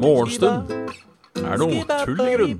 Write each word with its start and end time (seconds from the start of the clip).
Morgenstund 0.00 0.70
er 1.38 1.60
noe 1.60 1.84
tull 2.04 2.20
i 2.24 2.32
grunn. 2.34 2.58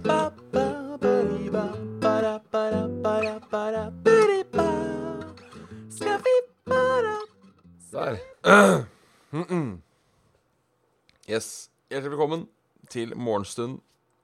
Der. 7.90 8.16
Yes. 11.30 11.70
Hjertelig 11.90 12.10
velkommen 12.10 12.46
til 12.90 13.16
Morgenstund 13.16 13.80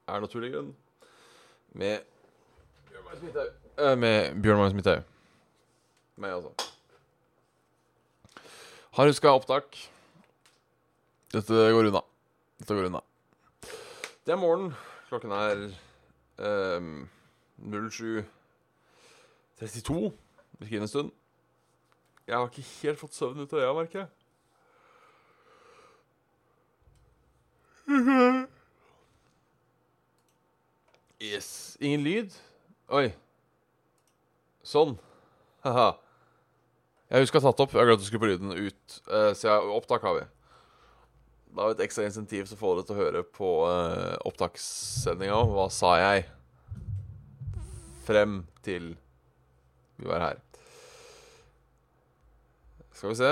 er 0.07 0.23
noe 0.23 0.31
tull 0.31 0.47
i 0.47 0.53
grunn. 0.55 0.71
Med 1.75 2.07
Bjørn 2.87 3.03
Magnus 3.03 3.21
Midthaug. 3.27 3.51
Med 3.99 4.41
Bjørn 4.41 4.57
Magnus 4.63 4.79
Midthaug. 4.79 5.03
Meg, 6.17 6.31
altså. 6.31 6.76
Har 8.97 9.05
huska 9.07 9.31
opptak. 9.31 9.91
Dette 11.29 11.53
går 11.53 11.85
unna. 11.85 12.01
Dette 12.57 12.73
går 12.73 12.89
unna. 12.89 13.01
Det 14.25 14.33
er 14.33 14.41
morgen. 14.41 14.73
Klokken 15.05 15.29
er 15.37 15.69
um, 16.41 17.05
07.32. 17.61 20.09
Virker 20.57 20.81
en 20.81 20.89
stund. 20.89 21.13
Jeg 22.25 22.33
har 22.39 22.49
ikke 22.49 22.65
helt 22.81 22.97
fått 23.03 23.13
søvn 23.13 23.45
ut 23.45 23.53
av 23.53 23.61
øya, 23.61 23.77
merker 23.77 23.99
jeg. 23.99 24.09
Yes. 31.21 31.77
Ingen 31.77 32.01
lyd? 32.01 32.33
Oi. 32.89 33.13
Sånn. 34.65 34.97
Haha. 35.61 36.01
Jeg 37.07 37.23
husker 37.23 37.39
jeg 37.39 37.45
har 37.45 37.53
tatt 37.53 37.61
opp. 37.63 37.73
Jeg 37.75 37.79
har 37.79 37.87
glemt 37.87 38.03
å 38.03 38.07
skru 38.07 38.19
på 38.19 38.27
lyden 38.27 38.51
ut. 38.51 38.95
Uh, 39.07 39.31
så 39.37 39.53
opptak 39.71 40.03
har 40.03 40.17
vi. 40.17 40.25
Da 41.55 41.63
har 41.63 41.71
vi 41.71 41.77
et 41.77 41.83
ekstra 41.85 42.03
insentiv 42.03 42.49
som 42.49 42.59
får 42.59 42.81
dere 42.81 42.87
til 42.89 42.97
å 42.97 42.99
høre 42.99 43.21
på 43.37 43.51
uh, 43.63 44.17
opptakssendinga. 44.27 45.37
Hva 45.53 45.69
sa 45.71 45.93
jeg? 46.01 46.25
Frem 48.07 48.41
til 48.65 48.91
vi 49.97 50.09
var 50.09 50.21
her. 50.21 50.41
Skal 52.97 53.13
vi 53.13 53.17
se 53.19 53.31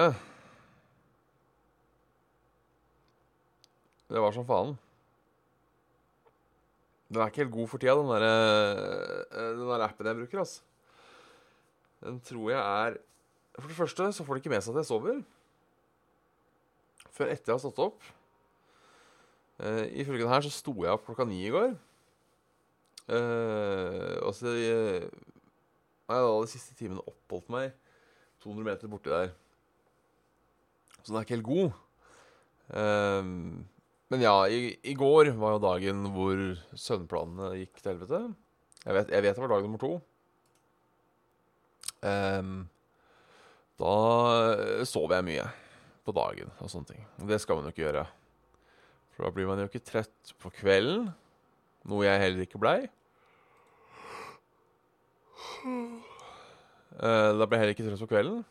Det 4.05 4.21
var 4.21 4.33
som 4.33 4.45
faen. 4.45 4.75
Den 7.09 7.21
er 7.21 7.29
ikke 7.29 7.43
helt 7.43 7.53
god 7.53 7.69
for 7.71 7.81
tida, 7.81 7.95
den 7.97 8.11
der, 8.13 8.25
eh, 8.25 9.49
den 9.57 9.67
der 9.69 9.83
appen 9.85 10.07
jeg 10.09 10.17
bruker. 10.19 10.39
altså. 10.39 10.61
Den 12.05 12.19
tror 12.21 12.51
jeg 12.51 12.61
er 12.61 12.97
For 13.55 13.71
det 13.71 13.77
første 13.77 14.11
så 14.15 14.25
får 14.27 14.35
de 14.35 14.43
ikke 14.43 14.51
med 14.51 14.63
seg 14.63 14.75
at 14.75 14.83
jeg 14.83 14.89
sover. 14.89 15.19
Før 17.15 17.31
etter 17.31 17.51
jeg 17.51 17.55
har 17.55 17.63
stått 17.63 17.83
opp. 17.85 18.07
Uh, 19.55 19.85
ifølge 19.95 20.25
den 20.25 20.33
her 20.33 20.43
så 20.43 20.51
sto 20.51 20.73
jeg 20.83 20.91
opp 20.91 21.05
klokka 21.07 21.27
ni 21.29 21.45
i 21.45 21.53
går. 21.53 21.77
Uh, 23.05 24.17
og 24.25 24.33
så 24.35 24.51
uh, 24.51 25.05
har 26.09 26.19
jeg 26.19 26.27
da 26.27 26.33
de 26.41 26.51
siste 26.51 26.75
timene 26.75 27.05
oppholdt 27.07 27.51
meg 27.53 27.71
200 28.43 28.67
meter 28.67 28.91
borti 28.91 29.13
der. 29.13 29.31
Så 30.99 31.11
den 31.11 31.21
er 31.21 31.25
ikke 31.27 31.37
helt 31.37 31.47
god. 31.47 31.79
Uh, 32.75 33.63
men 34.13 34.21
ja, 34.21 34.35
i, 34.51 34.75
i, 34.83 34.93
går 34.97 35.31
var 35.39 35.55
jo 35.55 35.63
dagen 35.63 36.03
hvor 36.13 36.41
søvnplanene 36.77 37.55
gikk 37.61 37.79
til 37.79 37.93
helvete. 37.93 38.21
Jeg 38.85 38.97
vet, 38.99 39.09
jeg 39.15 39.25
vet 39.25 39.37
det 39.37 39.41
var 39.41 39.53
dag 39.55 39.65
nummer 39.65 39.81
to. 39.81 39.95
Um, 42.05 42.67
da 43.81 44.85
sover 44.87 45.19
jeg 45.19 45.27
mye 45.27 45.45
på 46.05 46.13
dagen 46.15 46.51
og 46.61 46.69
sånne 46.71 46.93
ting. 46.93 47.05
Og 47.21 47.29
det 47.31 47.41
skal 47.43 47.57
man 47.57 47.67
jo 47.67 47.73
ikke 47.73 47.87
gjøre. 47.87 48.05
For 49.15 49.25
da 49.25 49.31
blir 49.35 49.47
man 49.49 49.61
jo 49.61 49.67
ikke 49.69 49.83
trett 49.83 50.33
på 50.41 50.51
kvelden. 50.59 51.09
Noe 51.89 52.05
jeg 52.05 52.21
heller 52.21 52.45
ikke 52.45 52.61
blei. 52.61 52.79
Uh, 55.65 57.31
da 57.35 57.45
ble 57.45 57.57
jeg 57.57 57.61
heller 57.63 57.75
ikke 57.75 57.87
trøtt 57.87 58.03
på 58.05 58.11
kvelden. 58.13 58.43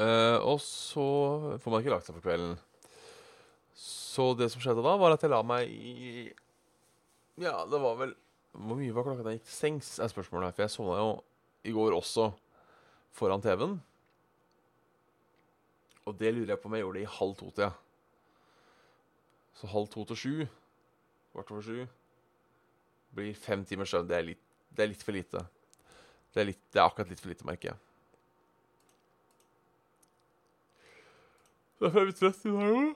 Uh, 0.00 0.38
og 0.48 0.58
så 0.64 1.06
får 1.62 1.72
man 1.72 1.82
ikke 1.82 1.92
lagt 1.92 2.08
seg 2.08 2.16
på 2.16 2.24
kvelden. 2.24 2.56
Så 3.76 4.32
det 4.36 4.50
som 4.52 4.62
skjedde 4.62 4.84
da, 4.84 4.94
var 5.00 5.14
at 5.14 5.24
jeg 5.24 5.32
la 5.32 5.42
meg 5.46 5.68
i 5.72 6.30
Ja, 7.40 7.62
det 7.64 7.78
var 7.80 7.94
vel 7.96 8.10
Hvor 8.52 8.76
mye 8.76 8.92
var 8.92 9.06
klokka 9.06 9.24
da 9.24 9.32
jeg 9.32 9.40
gikk 9.40 9.48
til 9.48 9.56
sengs, 9.56 9.94
er 9.96 10.10
spørsmålet 10.12 10.50
her. 10.50 10.56
For 10.56 10.64
jeg 10.66 10.74
sovna 10.74 10.98
jo 11.00 11.12
i 11.62 11.72
går 11.74 11.94
også 11.96 12.30
foran 13.14 13.42
TV-en. 13.44 13.78
Og 16.08 16.18
det 16.18 16.32
lurer 16.34 16.54
jeg 16.54 16.60
på 16.62 16.70
om 16.70 16.76
jeg 16.76 16.84
gjorde 16.84 16.98
det 16.98 17.06
i 17.06 17.14
halv 17.18 17.34
to-tida. 17.38 17.70
Så 19.58 19.70
halv 19.70 19.90
to 19.92 20.04
til 20.08 20.18
sju, 20.18 20.34
kvart 21.32 21.52
over 21.54 21.62
sju, 21.62 21.84
blir 23.14 23.36
fem 23.38 23.62
timers 23.68 23.92
søvn. 23.92 24.08
Det 24.10 24.18
er 24.18 24.28
litt, 24.32 24.42
det 24.72 24.84
er 24.84 24.90
litt 24.90 25.04
for 25.06 25.14
lite. 25.14 25.44
Det 26.32 26.42
er, 26.42 26.48
litt, 26.48 26.62
det 26.72 26.80
er 26.80 26.88
akkurat 26.88 27.12
litt 27.12 27.20
for 27.22 27.30
lite, 27.30 27.46
merker 27.46 27.72
jeg. 27.72 27.80
Derfor 31.82 32.00
er 32.00 32.08
vi 32.08 32.16
trøtt 32.16 32.44
i 32.46 32.54
dag 32.54 32.76
òg. 32.80 32.90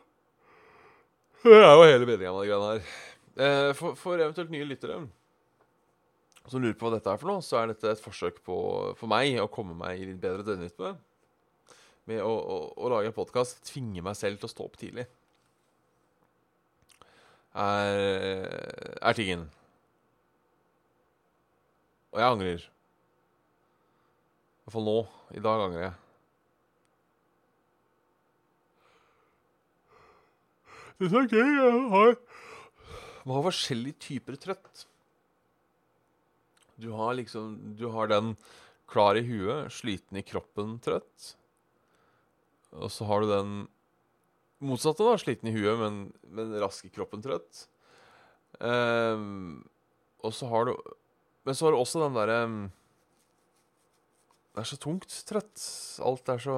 Det 1.46 1.54
er 1.60 1.72
jo 1.76 1.86
hele 1.86 2.08
meninga 2.08 2.32
med 2.32 2.42
de 2.42 2.50
greiene 2.50 2.70
her. 2.72 2.90
Eh, 3.36 3.70
for, 3.76 3.96
for, 3.98 4.16
eventuelt 4.16 4.50
nye 4.50 4.66
lyttere 4.66 4.96
som 6.50 6.62
lurer 6.62 6.76
på 6.78 6.86
hva 6.86 6.96
dette 6.96 7.10
er 7.10 7.18
for 7.20 7.28
noe, 7.30 7.42
så 7.42 7.54
er 7.60 7.66
dette 7.72 7.90
et 7.90 8.02
forsøk 8.02 8.36
på, 8.46 8.56
for 8.98 9.06
meg 9.10 9.38
å 9.42 9.50
komme 9.50 9.74
meg 9.78 9.98
i 9.98 10.06
litt 10.10 10.22
bedre 10.22 10.46
døgnrytme. 10.46 10.90
Med 12.06 12.22
å, 12.22 12.30
å, 12.30 12.56
å 12.78 12.90
lage 12.92 13.06
en 13.10 13.16
podkast, 13.16 13.64
tvinge 13.66 14.02
meg 14.06 14.14
selv 14.18 14.38
til 14.38 14.46
å 14.46 14.52
stå 14.52 14.62
opp 14.68 14.76
tidlig. 14.78 15.06
Er, 17.56 17.94
er 19.00 19.14
tingen. 19.16 19.42
Og 22.14 22.20
jeg 22.22 22.34
angrer. 22.36 22.60
I 22.62 22.66
hvert 24.66 24.74
fall 24.76 24.86
nå. 24.86 24.98
I 25.34 25.42
dag 25.42 25.58
angrer 25.66 25.82
jeg. 25.88 25.96
Det 30.96 31.10
er 31.10 31.26
gøy. 31.28 31.50
Jeg 31.58 31.72
har 31.92 32.10
Man 33.26 33.36
har 33.36 33.48
forskjellige 33.50 33.98
typer 34.06 34.34
trøtt. 34.38 34.86
Du 36.76 36.90
har 36.96 37.16
liksom 37.16 37.76
Du 37.78 37.88
har 37.94 38.08
den 38.12 38.34
klar 38.86 39.18
i 39.18 39.24
huet, 39.26 39.72
sliten 39.74 40.20
i 40.20 40.22
kroppen, 40.22 40.76
trøtt. 40.78 41.32
Og 42.76 42.90
så 42.92 43.06
har 43.08 43.22
du 43.22 43.30
den 43.32 43.54
motsatte, 44.62 45.02
da. 45.02 45.16
Sliten 45.18 45.50
i 45.50 45.54
huet, 45.56 45.74
men, 45.80 45.96
men 46.30 46.54
rask 46.62 46.86
i 46.86 46.92
kroppen, 46.92 47.24
trøtt. 47.24 47.66
Um, 48.60 49.66
og 50.24 50.32
så 50.32 50.48
har 50.48 50.64
du 50.64 50.72
Men 51.44 51.54
så 51.54 51.66
har 51.66 51.74
du 51.74 51.76
også 51.76 52.00
den 52.00 52.14
derre 52.16 52.36
um, 52.48 52.54
Det 54.54 54.62
er 54.62 54.70
så 54.70 54.78
tungt 54.80 55.12
trøtt. 55.28 55.64
Alt 56.00 56.30
er 56.32 56.40
så 56.40 56.54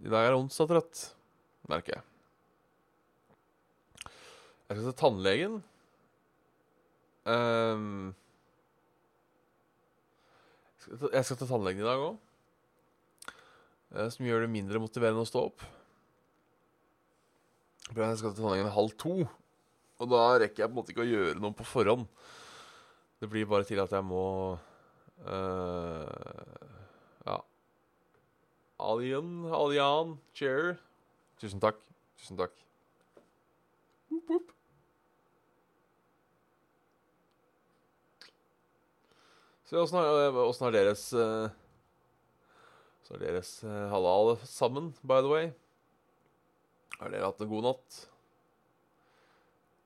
I 0.00 0.08
dag 0.08 0.24
er 0.24 0.32
det 0.32 0.38
onsdag 0.38 0.70
trøtt, 0.70 1.02
merker 1.68 1.98
jeg. 1.98 2.06
Jeg 4.70 4.78
skal 4.78 4.86
til 4.86 4.98
tannlegen. 5.02 5.60
Um, 7.28 8.14
jeg 11.12 11.24
skal 11.26 11.36
til 11.36 11.48
tannlegen 11.48 11.82
i 11.82 11.86
dag 11.86 12.00
òg. 12.00 12.16
Uh, 13.90 14.06
som 14.08 14.24
gjør 14.26 14.46
det 14.46 14.52
mindre 14.54 14.80
motiverende 14.82 15.24
å 15.24 15.28
stå 15.28 15.44
opp. 15.50 15.64
Jeg 17.90 18.18
skal 18.20 18.32
til 18.32 18.40
tannlegen 18.40 18.72
halv 18.72 18.94
to. 19.00 19.16
Og 20.00 20.08
da 20.08 20.22
rekker 20.40 20.64
jeg 20.64 20.70
på 20.70 20.72
en 20.72 20.78
måte 20.78 20.94
ikke 20.94 21.04
å 21.04 21.10
gjøre 21.10 21.40
noe 21.42 21.56
på 21.56 21.66
forhånd. 21.68 22.06
Det 23.20 23.28
blir 23.28 23.48
bare 23.50 23.66
til 23.68 23.82
at 23.82 23.92
jeg 23.92 24.06
må 24.06 24.24
uh, 25.28 26.06
Ja. 27.26 27.36
Alien, 28.80 29.44
Alian, 29.52 30.16
chair. 30.32 30.78
Tusen 31.42 31.60
takk. 31.60 31.76
Tusen 32.16 32.40
takk. 32.40 32.56
Boop, 34.08 34.32
woop. 34.32 34.56
Så 39.70 39.78
åssen 39.78 40.00
har, 40.00 40.32
har, 40.34 40.72
deres 40.74 41.02
Åssen 41.14 43.14
har 43.14 43.20
deres 43.22 43.50
halal 43.92 44.32
sammen, 44.42 44.88
by 45.06 45.20
the 45.22 45.30
way. 45.30 45.52
Har 46.98 47.14
dere 47.14 47.28
hatt 47.30 47.44
en 47.44 47.52
god 47.52 47.68
natt? 47.68 48.00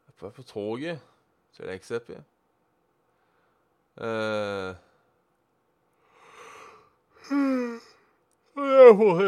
Jeg 0.06 0.14
er 0.14 0.16
på, 0.22 0.30
på 0.38 0.44
toget. 0.48 1.04
er 1.60 1.68
det 1.68 1.76
XEPI. 1.84 2.16
Uh, 4.00 4.72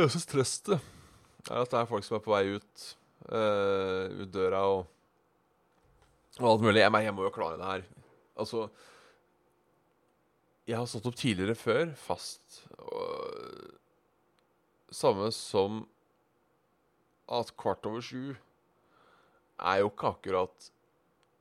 jeg 0.00 0.10
syns 0.10 0.26
trøstet 0.26 0.80
er 1.46 1.60
at 1.60 1.70
det 1.70 1.78
er 1.78 1.86
folk 1.86 2.02
som 2.02 2.16
er 2.16 2.24
på 2.24 2.32
vei 2.32 2.56
ut. 2.56 2.86
Uh, 3.28 4.24
ut 4.24 4.32
døra 4.34 4.64
og, 4.72 4.88
og 6.40 6.48
alt 6.50 6.64
mulig. 6.64 6.80
Jeg, 6.80 6.90
jeg 7.06 7.14
må 7.14 7.28
jo 7.28 7.34
klare 7.34 7.60
det 7.60 7.70
her. 7.70 7.86
Altså 8.34 8.66
jeg 10.66 10.78
har 10.78 10.88
stått 10.90 11.06
opp 11.06 11.18
tidligere 11.18 11.54
før, 11.58 11.90
fast. 11.98 12.62
Og, 12.78 13.76
samme 14.94 15.30
som 15.34 15.84
at 17.30 17.52
kvart 17.58 17.86
over 17.88 18.02
sju 18.04 18.34
er 19.56 19.80
jo 19.80 19.90
ikke 19.90 20.12
akkurat 20.14 20.70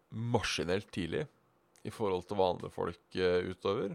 maskinelt 0.10 0.88
tidlig 0.94 1.26
i 1.86 1.94
forhold 1.94 2.26
til 2.26 2.40
hva 2.40 2.52
andre 2.54 2.72
folk 2.74 3.18
uh, 3.20 3.50
utover. 3.52 3.94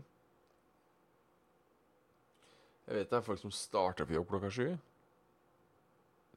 Jeg 2.86 2.98
vet 2.98 3.10
det 3.10 3.18
er 3.18 3.26
folk 3.26 3.40
som 3.40 3.54
starter 3.54 4.06
på 4.06 4.16
jobb 4.16 4.28
klokka 4.30 4.50
sju. 4.54 4.68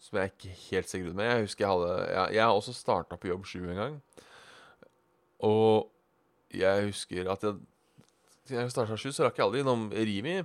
Som 0.02 0.20
jeg 0.20 0.28
er 0.28 0.34
ikke 0.34 0.56
helt 0.68 0.90
sikker 0.90 1.18
med. 1.18 1.30
Jeg 1.30 1.46
husker 1.48 1.66
jeg 1.66 1.74
hadde 1.74 1.94
Jeg, 2.12 2.36
jeg 2.38 2.44
har 2.44 2.54
også 2.54 2.74
starta 2.78 3.18
på 3.18 3.30
jobb 3.30 3.46
sju 3.50 3.60
en 3.64 3.80
gang. 3.80 4.00
Og 5.44 5.90
jeg 6.54 6.90
husker 6.92 7.30
at 7.32 7.46
jeg 7.46 7.58
Siden 8.44 8.66
jeg 8.66 8.74
starta 8.74 8.98
sju, 9.00 9.12
så 9.16 9.28
rakk 9.28 9.38
jeg 9.40 9.46
aldri 9.46 9.62
innom 9.64 9.88
Rimi. 9.96 10.42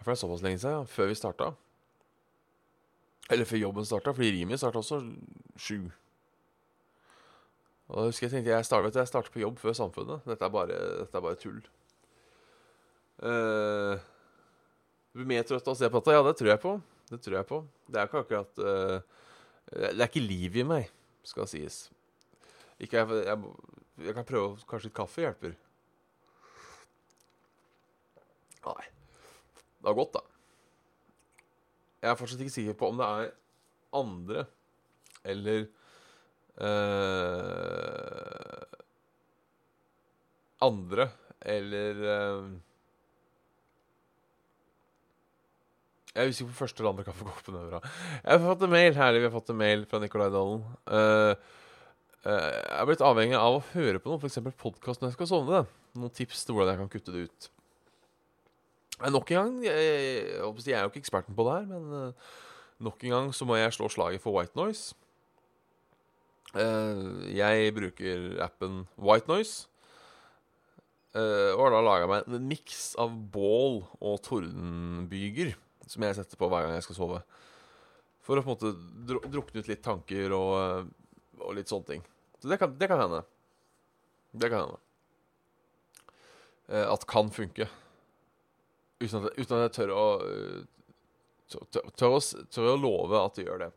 For 0.00 0.12
det 0.12 0.14
er 0.14 0.20
såpass 0.22 0.44
lenge 0.44 0.60
siden, 0.62 0.86
før 0.88 1.10
vi 1.10 1.16
starta. 1.18 1.50
Eller 3.30 3.46
før 3.46 3.64
jobben 3.64 3.86
starta, 3.86 4.14
fordi 4.14 4.30
Rimi 4.36 4.58
starta 4.58 4.78
også 4.78 5.00
sju. 5.58 5.80
Og 7.90 7.98
da 7.98 8.06
husker 8.06 8.28
jeg 8.28 8.36
tenkte 8.36 8.54
jeg 8.54 8.66
starter, 8.66 8.94
jeg 8.94 9.10
starter 9.10 9.34
på 9.34 9.42
jobb 9.42 9.58
før 9.58 9.74
Samfunnet. 9.74 10.26
Dette 10.30 10.46
er 10.46 10.54
bare, 10.54 10.78
dette 11.02 11.18
er 11.18 11.24
bare 11.24 11.38
tull. 11.40 11.60
Uh, 13.20 13.98
blir 15.12 15.26
mer 15.28 15.42
trøtt 15.44 15.66
av 15.66 15.74
å 15.74 15.78
se 15.78 15.90
på 15.90 15.98
dette? 15.98 16.14
Ja, 16.14 16.22
det 16.24 16.36
tror 16.38 16.52
jeg 16.52 16.62
på. 16.62 16.76
Det 17.10 17.18
tror 17.24 17.36
jeg 17.40 17.48
på. 17.48 17.58
Det 17.90 17.98
er 17.98 18.06
ikke 18.06 18.22
akkurat 18.22 18.62
uh, 18.62 19.24
Det 19.66 19.96
er 19.98 20.06
ikke 20.06 20.22
liv 20.22 20.60
i 20.62 20.66
meg, 20.66 20.94
skal 21.26 21.50
sies. 21.50 21.82
Ikke 22.80 23.02
jeg, 23.02 23.24
jeg, 23.26 23.50
jeg 24.06 24.16
kan 24.16 24.28
prøve 24.28 24.54
Kanskje 24.70 24.88
litt 24.88 24.96
kaffe 24.96 25.26
hjelper. 25.26 25.58
Nei. 28.70 28.86
Det 29.80 29.88
har 29.88 29.98
gått, 29.98 30.16
da. 30.16 30.22
Jeg 32.00 32.08
er 32.12 32.16
fortsatt 32.16 32.40
ikke 32.44 32.54
sikker 32.54 32.76
på 32.80 32.88
om 32.92 33.00
det 33.00 33.06
er 33.06 33.26
andre 33.96 34.44
eller 35.28 35.60
uh, 36.60 38.60
Andre 40.64 41.04
eller 41.40 41.94
uh, 42.04 42.44
Jeg 46.10 46.24
er 46.24 46.32
usikker 46.32 46.50
på 46.50 46.62
første 46.64 46.82
eller 46.82 46.90
andre 46.90 47.04
kaffekoppen. 47.06 47.54
Jeg 47.54 48.26
har 48.26 48.40
fått 48.42 48.64
en 48.66 48.72
mail 48.72 48.96
herlig, 48.96 49.20
vi 49.22 49.28
har 49.28 49.36
fått 49.36 49.52
en 49.52 49.60
mail 49.60 49.84
fra 49.86 50.00
Nicolai 50.02 50.26
Dalen. 50.34 50.64
Uh, 50.90 51.32
jeg 52.24 52.80
er 52.80 52.88
blitt 52.88 53.04
avhengig 53.06 53.38
av 53.38 53.60
å 53.60 53.62
høre 53.70 54.00
på 54.02 54.10
noe, 54.10 54.18
f.eks. 54.18 54.40
podkast 54.58 55.00
når 55.00 55.12
jeg 55.12 55.18
skal 55.20 55.30
sovne. 55.30 55.60
Noen 55.94 56.16
tips 56.16 56.42
til 56.44 56.56
hvordan 56.56 56.74
jeg 56.74 56.82
kan 56.82 56.92
kutte 56.96 57.14
det 57.14 57.22
ut. 57.30 57.48
Nok 59.00 59.30
en 59.32 59.38
gang 59.38 59.60
jeg, 59.64 59.84
jeg, 60.36 60.74
er 60.76 60.82
jo 60.84 60.90
ikke 60.90 61.00
eksperten 61.00 61.36
på 61.36 61.44
det 61.46 61.54
her, 61.56 61.68
men 61.70 61.92
uh, 62.12 62.32
nok 62.84 63.00
en 63.04 63.14
gang 63.14 63.30
så 63.32 63.46
må 63.48 63.56
jeg 63.56 63.72
slå 63.72 63.88
slaget 63.88 64.20
for 64.20 64.36
white 64.36 64.56
noise. 64.58 64.92
Uh, 66.52 67.24
jeg 67.32 67.72
bruker 67.76 68.36
appen 68.44 68.84
White 68.98 69.30
Noise. 69.30 69.68
Uh, 71.14 71.56
og 71.56 71.64
har 71.64 71.74
da 71.74 71.82
laga 71.82 72.10
meg 72.10 72.28
en 72.28 72.46
miks 72.50 72.92
av 73.00 73.14
bål 73.32 73.80
og 73.98 74.20
tordenbyger 74.26 75.56
som 75.90 76.04
jeg 76.06 76.18
setter 76.20 76.38
på 76.38 76.46
hver 76.50 76.66
gang 76.66 76.76
jeg 76.76 76.86
skal 76.86 76.98
sove. 77.00 77.22
For 78.26 78.38
å 78.38 78.44
på 78.44 78.52
en 78.52 78.58
måte 78.58 79.26
drukne 79.32 79.62
ut 79.62 79.70
litt 79.70 79.82
tanker 79.82 80.34
og, 80.36 80.90
og 81.40 81.56
litt 81.56 81.72
sånne 81.72 81.88
ting. 81.88 82.04
Så 82.38 82.52
det 82.52 82.60
kan, 82.60 82.76
det 82.78 82.90
kan 82.90 83.00
hende. 83.00 83.24
Det 84.36 84.52
kan 84.52 84.68
hende. 84.68 84.78
At 86.84 87.06
kan 87.10 87.32
funke. 87.34 87.66
Uten 89.00 89.24
at, 89.24 89.32
uten 89.38 89.56
at 89.56 89.64
jeg 89.64 89.74
tør 89.78 89.92
å 89.96 90.04
tør, 91.50 91.88
tør, 91.96 92.68
å 92.68 92.76
love 92.78 93.20
at 93.24 93.38
det 93.38 93.46
gjør 93.46 93.64
det. 93.64 93.70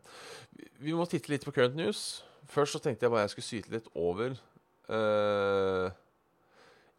Vi 0.84 0.94
må 0.94 1.06
titte 1.10 1.32
litt 1.32 1.46
på 1.46 1.54
current 1.54 1.76
news. 1.78 2.22
Først 2.50 2.76
så 2.76 2.82
tenkte 2.84 3.06
jeg 3.06 3.14
bare 3.14 3.24
jeg 3.24 3.34
skulle 3.34 3.48
syte 3.48 3.74
litt 3.74 3.88
over. 3.96 4.36
Uh, 4.84 5.88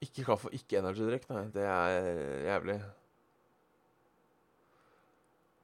ikke 0.04 0.26
kaffe 0.26 0.50
og 0.50 0.58
ikke 0.58 0.82
energidrikk, 0.82 1.30
nei. 1.32 1.46
Det 1.54 1.66
er 1.70 2.10
jævlig. 2.50 2.80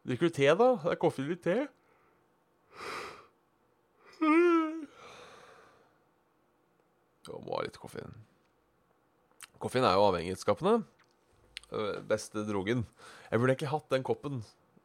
Drikker 0.08 0.30
du 0.30 0.38
te, 0.38 0.50
da? 0.50 0.70
Det 0.86 0.94
er 0.94 1.02
kaffe 1.02 1.26
litt 1.26 1.44
te? 1.46 1.60
Det 7.22 7.38
må 7.46 7.54
ha 7.58 7.66
litt 7.66 7.78
koffein. 7.82 8.16
Koffein 9.62 9.86
er 9.86 9.98
jo 9.98 10.08
avhengighetsskapende. 10.10 10.82
Uh, 11.72 12.02
beste 12.04 12.44
drogen. 12.44 12.84
Jeg 13.32 13.40
burde 13.40 13.54
ikke 13.56 13.72
hatt 13.72 13.94
den 13.94 14.04
koppen. 14.04 14.42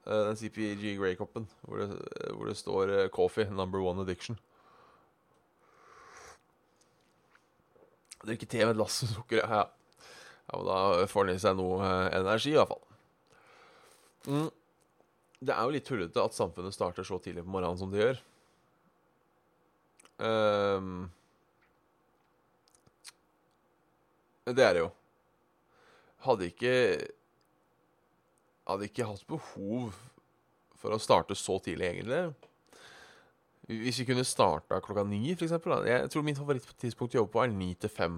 Uh, 0.07 0.29
den 0.29 0.37
CPG 0.39 0.93
Grey-koppen 1.01 1.49
hvor, 1.67 1.81
hvor, 2.31 2.47
det 2.47 2.55
står 2.61 2.93
uh, 2.95 3.09
'Coffee 3.11 3.51
number 3.51 3.83
one 3.83 4.05
addiction'. 4.05 4.39
Drikke 8.27 8.47
te 8.47 8.63
med 8.63 8.77
et 8.77 8.79
lass 8.79 9.03
sukker, 9.15 9.43
ja. 9.43 9.65
ja. 9.67 10.61
Da 10.67 11.07
får 11.11 11.27
den 11.27 11.39
i 11.39 11.43
seg 11.43 11.59
noe 11.59 11.91
energi, 12.15 12.55
i 12.55 12.59
hvert 12.59 12.71
fall. 12.71 12.83
Mm. 14.27 14.49
Det 15.43 15.55
er 15.55 15.63
jo 15.63 15.75
litt 15.75 15.87
tullete 15.87 16.23
at 16.23 16.35
samfunnet 16.35 16.75
starter 16.75 17.07
så 17.07 17.19
tidlig 17.23 17.45
på 17.45 17.53
morgenen 17.55 17.79
som 17.79 17.91
det 17.93 18.01
gjør. 18.03 18.23
Um, 20.17 21.11
det 24.47 24.65
er 24.65 24.79
det 24.79 24.87
jo 24.87 24.91
hadde 26.25 26.51
ikke 26.53 26.75
Hadde 28.67 28.89
ikke 28.89 29.05
hatt 29.07 29.23
behov 29.31 29.93
for 30.75 30.91
å 30.91 30.99
starte 30.99 31.37
så 31.39 31.55
tidlig, 31.63 31.87
egentlig. 31.87 32.35
Hvis 33.71 34.01
vi 34.01 34.07
kunne 34.09 34.25
starta 34.27 34.81
klokka 34.83 35.05
ni, 35.07 35.37
f.eks. 35.37 35.55
Jeg 35.87 36.11
tror 36.11 36.25
min 36.27 36.35
favorittidspunkt 36.35 37.15
å 37.15 37.21
jobbe 37.21 37.31
på 37.37 37.45
er 37.45 37.53
ni 37.55 37.69
til 37.79 37.93
fem. 37.95 38.17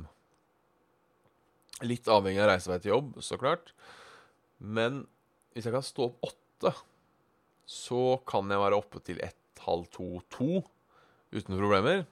Litt 1.84 2.08
avhengig 2.08 2.40
av 2.40 2.48
reisevei 2.48 2.78
til 2.80 2.94
jobb, 2.94 3.12
så 3.20 3.36
klart. 3.36 3.74
Men 4.56 5.02
hvis 5.52 5.68
jeg 5.68 5.76
kan 5.76 5.84
stå 5.84 6.08
opp 6.08 6.32
åtte, 6.58 6.72
så 7.68 8.18
kan 8.26 8.48
jeg 8.50 8.64
være 8.64 8.80
oppe 8.80 9.04
til 9.04 9.20
ett, 9.24 9.36
halv 9.68 9.84
to, 9.92 10.22
to 10.32 10.62
uten 11.34 11.58
problemer. 11.58 12.06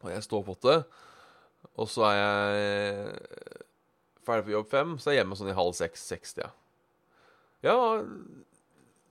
Og 0.00 0.12
jeg 0.12 0.24
står 0.24 0.40
opp 0.40 0.52
åtte, 0.54 0.76
og 1.76 1.88
så 1.90 2.06
er 2.08 2.16
jeg 2.16 3.57
ferdig 4.28 4.46
på 4.48 4.54
jobb 4.54 4.70
fem, 4.70 4.96
så 5.00 5.10
er 5.10 5.16
jeg 5.16 5.22
hjemme 5.24 5.38
sånn 5.38 5.52
i 5.52 5.58
halv 5.58 5.76
seks-seks. 5.78 6.36
Ja. 6.38 6.50
ja, 7.66 7.76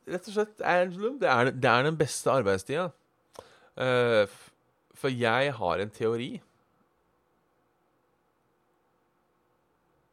rett 0.07 0.29
og 0.29 0.37
slett 0.37 0.63
Angelum, 0.63 1.17
det 1.21 1.29
er, 1.31 1.51
det 1.51 1.71
er 1.71 1.87
den 1.87 1.99
beste 1.99 2.33
arbeidstida. 2.33 2.89
Uh, 3.77 4.25
for 4.97 5.13
jeg 5.13 5.53
har 5.53 5.83
en 5.83 5.93
teori. 5.93 6.31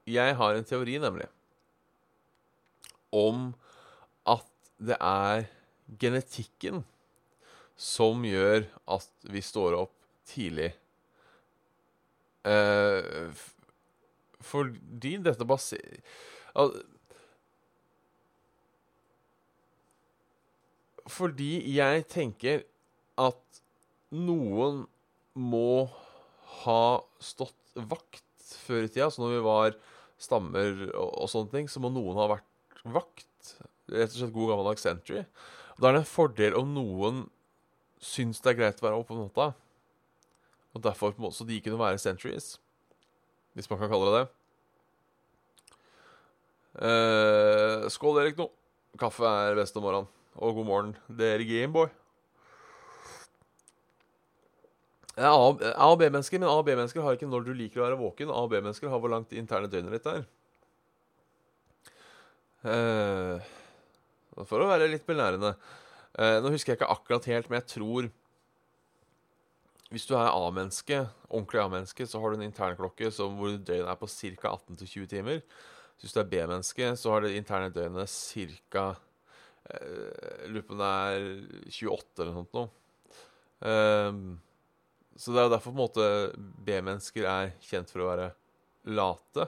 Jeg 0.04 0.36
har 0.36 0.56
en 0.56 0.66
teori, 0.68 0.98
nemlig, 1.00 1.30
om 3.14 3.52
at 4.28 4.44
det 4.76 4.98
er 5.00 5.46
genetikken 6.00 6.82
som 7.80 8.24
gjør 8.26 8.66
at 8.90 9.30
vi 9.32 9.40
står 9.44 9.78
opp 9.78 9.94
tidlig. 10.28 10.74
Uh, 12.44 13.32
fordi 14.44 15.16
dette 15.24 15.46
baserer 15.48 16.02
al 16.54 16.74
Fordi 21.10 21.58
jeg 21.68 22.06
tenker 22.08 22.62
at 23.20 23.58
noen 24.14 24.84
må 25.36 25.90
ha 26.64 26.84
stått 27.20 27.74
vakt 27.90 28.24
før 28.64 28.86
i 28.86 28.88
tida. 28.88 29.10
Så 29.12 29.20
når 29.20 29.34
vi 29.34 29.42
var 29.44 29.76
stammer 30.16 30.86
og, 30.94 31.10
og 31.10 31.28
sånne 31.28 31.52
ting, 31.52 31.68
så 31.68 31.82
må 31.84 31.90
noen 31.92 32.16
ha 32.22 32.30
vært 32.32 32.80
vakt. 32.96 33.52
Rett 33.92 34.14
og 34.14 34.16
slett 34.16 34.32
god 34.32 34.54
gammeldags 34.54 34.86
century. 34.86 35.26
Og 35.74 35.82
Da 35.82 35.90
er 35.90 35.98
det 35.98 36.04
en 36.06 36.08
fordel 36.14 36.56
om 36.56 36.72
noen 36.72 37.24
syns 38.04 38.40
det 38.40 38.54
er 38.54 38.60
greit 38.62 38.80
å 38.80 38.88
være 38.88 39.00
oppe 39.02 39.12
om 39.12 39.26
natta. 39.26 39.50
Og 40.74 40.82
derfor 40.88 41.14
så 41.36 41.46
de 41.46 41.60
kunne 41.62 41.80
være 41.80 42.00
centuries 42.02 42.54
hvis 43.54 43.68
man 43.70 43.80
kan 43.80 43.90
kalle 43.92 44.10
det 44.10 44.20
det. 44.20 44.28
Eh, 46.84 47.88
skål, 47.94 48.22
Erik 48.22 48.38
nå. 48.40 48.48
Kaffe 48.98 49.26
er 49.26 49.58
best 49.58 49.76
om 49.78 49.86
morgenen. 49.86 50.10
Og 50.42 50.56
god 50.58 50.66
morgen, 50.66 50.96
det 51.08 51.28
er 51.34 51.44
Gameboy. 51.46 51.88
A- 55.14 55.30
og 55.30 55.98
B-mennesker, 56.00 56.40
men 56.40 56.48
A- 56.48 56.58
og 56.58 56.64
B-mennesker 56.66 57.02
har 57.02 57.14
ikke 57.14 57.30
når 57.30 57.44
du 57.46 57.52
liker 57.54 57.80
å 57.80 57.86
være 57.86 58.00
våken. 58.00 58.30
A- 58.30 58.42
og 58.42 58.50
B-mennesker 58.50 58.90
har 58.90 58.98
hvor 58.98 59.12
langt 59.12 59.30
interne 59.32 59.70
døgnet 59.70 59.94
ditt 59.94 60.10
er. 60.10 60.24
Eh, 62.64 63.38
for 64.48 64.58
å 64.64 64.70
være 64.70 64.90
litt 64.90 65.06
belærende 65.06 65.54
Eh, 66.14 66.36
Nå 66.38 66.52
husker 66.54 66.72
jeg 66.72 66.78
ikke 66.78 66.92
akkurat 66.94 67.24
helt, 67.26 67.48
men 67.50 67.58
jeg 67.58 67.66
tror 67.72 68.06
Hvis 69.94 70.08
du 70.10 70.16
er 70.18 70.26
A-menneske, 70.26 71.04
ordentlig 71.28 71.60
A-menneske, 71.62 72.06
så 72.10 72.18
har 72.18 72.32
du 72.32 72.40
en 72.40 72.48
internklokke 72.48 73.12
hvor 73.14 73.52
døgnet 73.54 73.90
er 73.92 73.98
på 74.00 74.08
ca. 74.10 74.50
18-20 74.50 75.06
timer. 75.12 75.44
Hvis 76.00 76.16
du 76.16 76.18
er 76.18 76.26
B-menneske, 76.32 76.88
så 76.98 77.12
har 77.12 77.22
det 77.22 77.36
interne 77.38 77.70
døgnet 77.70 78.10
ca. 78.10 78.88
Jeg 79.70 80.50
lurer 80.50 80.66
på 80.66 80.74
om 80.74 80.82
det 80.82 80.88
er 80.90 81.28
28 81.70 82.24
eller 82.24 82.34
noe 82.34 82.48
sånt. 82.50 82.74
Um, 83.64 84.18
så 85.14 85.30
det 85.30 85.40
er 85.40 85.46
jo 85.46 85.54
derfor 85.54 85.70
på 85.70 85.76
en 85.76 85.84
måte 85.84 86.08
B-mennesker 86.66 87.30
er 87.30 87.54
kjent 87.62 87.94
for 87.94 88.02
å 88.02 88.10
være 88.10 88.28
late. 88.98 89.46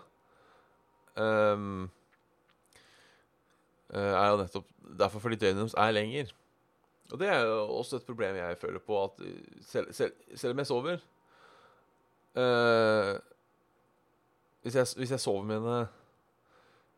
Um, 1.19 1.89
er 3.91 4.31
jo 4.31 4.43
nettopp 4.45 4.71
derfor 5.03 5.27
fordi 5.27 5.43
døgnet 5.43 5.67
deres 5.67 5.81
er 5.83 5.99
lenger. 5.99 6.37
Og 7.11 7.19
det 7.21 7.29
er 7.29 7.41
jo 7.47 7.59
også 7.79 7.97
et 7.97 8.07
problem 8.07 8.37
jeg 8.37 8.59
føler 8.59 8.83
på, 8.83 9.05
at 9.05 9.11
selv, 9.63 9.93
selv, 9.93 10.13
selv 10.35 10.53
om 10.53 10.59
jeg 10.59 10.67
sover 10.67 10.95
uh, 12.35 13.19
hvis, 14.63 14.75
jeg, 14.75 14.87
hvis, 14.97 15.11
jeg, 15.11 15.21
sover 15.21 15.43
mine 15.43 15.77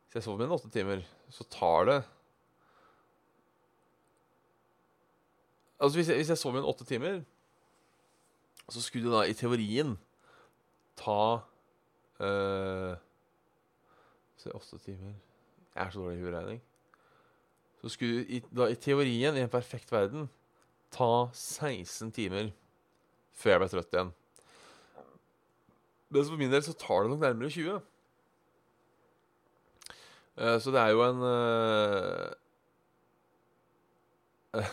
Hvis 0.05 0.15
jeg 0.15 0.23
sover 0.23 0.37
mine 0.37 0.53
åtte 0.53 0.69
timer, 0.69 1.03
så 1.29 1.43
tar 1.43 1.85
det 1.85 1.99
Altså 5.79 5.97
hvis 5.97 6.09
jeg, 6.09 6.15
hvis 6.15 6.29
jeg 6.29 6.37
sover 6.37 6.55
mine 6.55 6.67
åtte 6.67 6.85
timer, 6.85 7.21
så 8.69 8.81
skulle 8.81 9.05
det 9.05 9.13
da 9.15 9.21
i 9.29 9.33
teorien 9.33 9.93
ta 10.97 11.21
uh, 12.19 12.97
Se, 14.39 14.51
åtte 14.55 14.77
timer. 14.77 15.13
Jeg 15.75 15.85
er 15.85 15.89
så 15.89 15.99
dårlig 15.99 16.19
i 16.19 16.23
hoderegning 16.23 16.61
så 17.81 17.89
skulle 17.93 18.25
i, 18.27 18.41
da, 18.51 18.67
i 18.67 18.75
teorien, 18.79 19.35
i 19.37 19.43
en 19.43 19.51
perfekt 19.51 19.91
verden, 19.93 20.27
ta 20.91 21.29
16 21.33 22.11
timer 22.15 22.51
før 23.39 23.51
jeg 23.55 23.61
ble 23.61 23.69
trøtt 23.71 23.93
igjen. 23.95 24.11
Men 26.09 26.25
for 26.25 26.41
min 26.41 26.51
del 26.51 26.63
så 26.65 26.73
tar 26.73 27.05
det 27.05 27.11
nok 27.13 27.23
nærmere 27.23 27.53
20. 27.53 27.79
Uh, 30.39 30.45
eh, 30.45 30.57
så 30.63 30.73
det 30.73 30.81
er 30.81 30.91
jo 30.95 31.01
en 31.05 31.19
uh, 34.57 34.69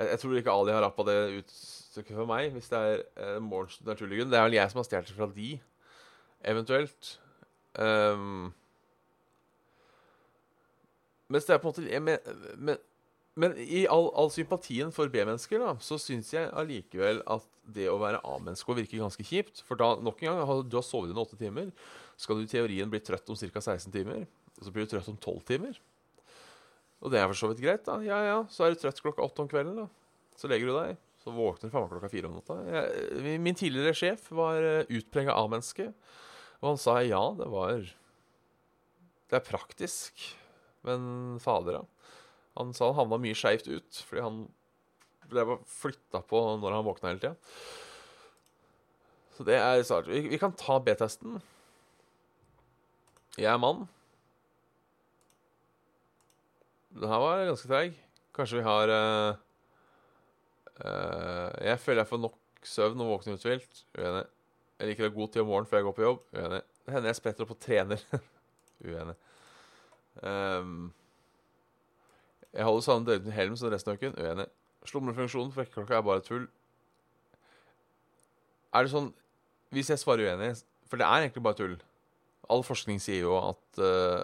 jeg, 0.00 0.18
tror 0.20 0.36
ikke 0.36 0.52
Ali 0.52 0.74
har 0.74 0.82
rappa 0.84 1.06
det 1.06 1.18
uttrykket 1.38 2.18
for 2.18 2.26
meg, 2.28 2.50
hvis 2.52 2.68
det 2.72 2.78
er 2.82 3.04
uh, 3.22 3.42
morgens 3.42 3.78
naturlige 3.86 4.18
grunn. 4.20 4.32
Det 4.34 4.40
er 4.40 4.48
vel 4.48 4.58
jeg 4.58 4.72
som 4.72 4.82
har 4.82 4.88
stjålet 4.90 5.08
det 5.12 5.16
fra 5.16 5.30
de, 5.36 5.50
eventuelt. 6.52 7.02
Um, 7.78 8.52
mens 11.32 11.48
det 11.48 11.56
er 11.56 11.62
på 11.62 11.70
en 11.70 11.74
måte 11.74 12.00
Men, 12.00 12.18
men, 12.56 12.78
men 13.36 13.56
i 13.60 13.84
all, 13.90 14.08
all, 14.16 14.30
sympatien 14.32 14.92
for 14.94 15.10
B-mennesker, 15.12 15.60
da, 15.60 15.74
så 15.82 15.98
syns 16.00 16.32
jeg 16.32 16.52
allikevel 16.56 17.20
at 17.26 17.44
det 17.76 17.88
å 17.90 17.98
være 18.00 18.22
A-menneske 18.24 18.76
virker 18.78 19.02
ganske 19.02 19.26
kjipt. 19.26 19.60
For 19.66 19.78
da, 19.80 19.94
nok 20.00 20.22
en 20.22 20.30
gang, 20.30 20.62
du 20.70 20.78
har 20.78 20.86
sovet 20.86 21.10
dine 21.10 21.22
åtte 21.22 21.38
timer, 21.40 21.72
skal 22.16 22.38
du 22.38 22.46
i 22.46 22.50
teorien 22.50 22.90
bli 22.92 23.02
trøtt 23.04 23.28
om 23.32 23.36
ca. 23.36 23.60
16 23.60 23.92
timer. 23.92 24.24
Og 24.56 24.64
så 24.64 24.72
blir 24.72 24.86
du 24.86 24.94
trøtt 24.94 25.10
om 25.12 25.18
12 25.18 25.42
timer. 25.50 25.80
Og 27.04 27.12
det 27.12 27.20
er 27.20 27.28
for 27.28 27.38
så 27.38 27.50
vidt 27.50 27.60
greit, 27.64 27.84
da. 27.84 27.98
Ja 28.06 28.22
ja, 28.24 28.38
så 28.52 28.64
er 28.64 28.72
du 28.72 28.80
trøtt 28.80 29.02
klokka 29.04 29.24
åtte 29.26 29.44
om 29.44 29.50
kvelden, 29.50 29.82
da. 29.82 29.90
Så 30.40 30.48
legger 30.48 30.70
du 30.70 30.76
deg. 30.78 30.96
Så 31.26 31.34
våkner 31.34 31.68
du 31.68 31.74
faen 31.74 31.90
klokka 31.90 32.08
fire 32.12 32.30
om 32.30 32.36
natta. 32.38 32.56
Min 33.42 33.58
tidligere 33.58 33.96
sjef 33.98 34.28
var 34.30 34.62
uh, 34.62 34.94
utprega 34.94 35.34
A-menneske, 35.34 35.88
og 36.60 36.68
han 36.70 36.78
sa 36.80 37.00
ja, 37.02 37.22
det 37.36 37.48
var 37.50 37.82
Det 39.26 39.40
er 39.40 39.42
praktisk. 39.42 40.22
Men 40.86 41.40
fader, 41.42 41.80
ja. 41.80 41.84
Han 42.56 42.72
sa 42.76 42.88
han 42.88 42.96
havna 43.00 43.18
mye 43.20 43.36
skeivt 43.36 43.66
ut, 43.68 43.98
fordi 44.08 44.22
han 44.24 44.38
ble 45.28 45.58
flytta 45.68 46.22
på 46.24 46.40
når 46.62 46.78
han 46.78 46.86
våkna 46.86 47.10
hele 47.10 47.22
tida. 47.22 47.34
Så 49.36 49.44
det 49.44 49.58
er 49.60 49.82
snart 49.84 50.08
vi, 50.08 50.22
vi, 50.30 50.38
kan 50.40 50.54
ta 50.56 50.78
B-testen. 50.80 51.36
Jeg 53.36 53.50
er 53.52 53.60
mann. 53.60 53.84
Den 56.96 57.10
her 57.12 57.20
var 57.20 57.44
ganske 57.50 57.68
treig. 57.68 57.98
Kanskje 58.36 58.62
vi 58.62 58.64
har 58.64 58.92
uh, 58.92 59.36
uh, 60.80 61.50
Jeg 61.66 61.82
føler 61.82 62.00
jeg 62.00 62.10
får 62.14 62.22
nok 62.22 62.40
søvn 62.66 63.04
og 63.04 63.12
våkner 63.12 63.36
uthvilt. 63.36 63.84
Uenig. 63.98 64.24
Jeg 64.76 64.90
liker 64.90 65.08
ha 65.08 65.12
god 65.12 65.32
tid 65.32 65.44
om 65.44 65.52
morgenen 65.52 65.68
før 65.68 65.82
jeg 65.82 65.88
går 65.90 65.96
på 65.98 66.06
jobb. 66.06 66.24
Uenig. 66.32 66.62
Det 66.86 66.94
hender 66.94 67.12
jeg 67.12 67.20
spretter 67.20 67.44
opp 67.44 67.52
og 67.52 67.60
trener. 67.60 68.08
Uenig. 68.88 69.18
Um, 70.22 70.92
jeg 72.56 72.64
holder 72.64 72.84
samme 72.86 73.06
døgnet 73.06 73.34
helm 73.36 73.56
som 73.56 73.72
resten 73.72 73.92
av 73.92 73.98
uken. 74.00 74.16
Uenig. 74.16 74.46
Slumrefunksjonen 74.86 75.52
for 75.52 75.64
vekkerklokka 75.64 75.98
er 75.98 76.06
bare 76.06 76.24
tull. 76.24 76.46
Er 78.76 78.86
det 78.86 78.92
sånn 78.92 79.12
Hvis 79.74 79.88
jeg 79.90 79.98
svarer 79.98 80.28
uenig 80.28 80.50
For 80.86 81.00
det 81.00 81.06
er 81.06 81.24
egentlig 81.24 81.42
bare 81.42 81.58
tull. 81.58 81.76
All 82.52 82.62
forskning 82.66 83.00
sier 83.02 83.24
jo 83.24 83.34
at 83.40 83.80
uh, 83.82 84.22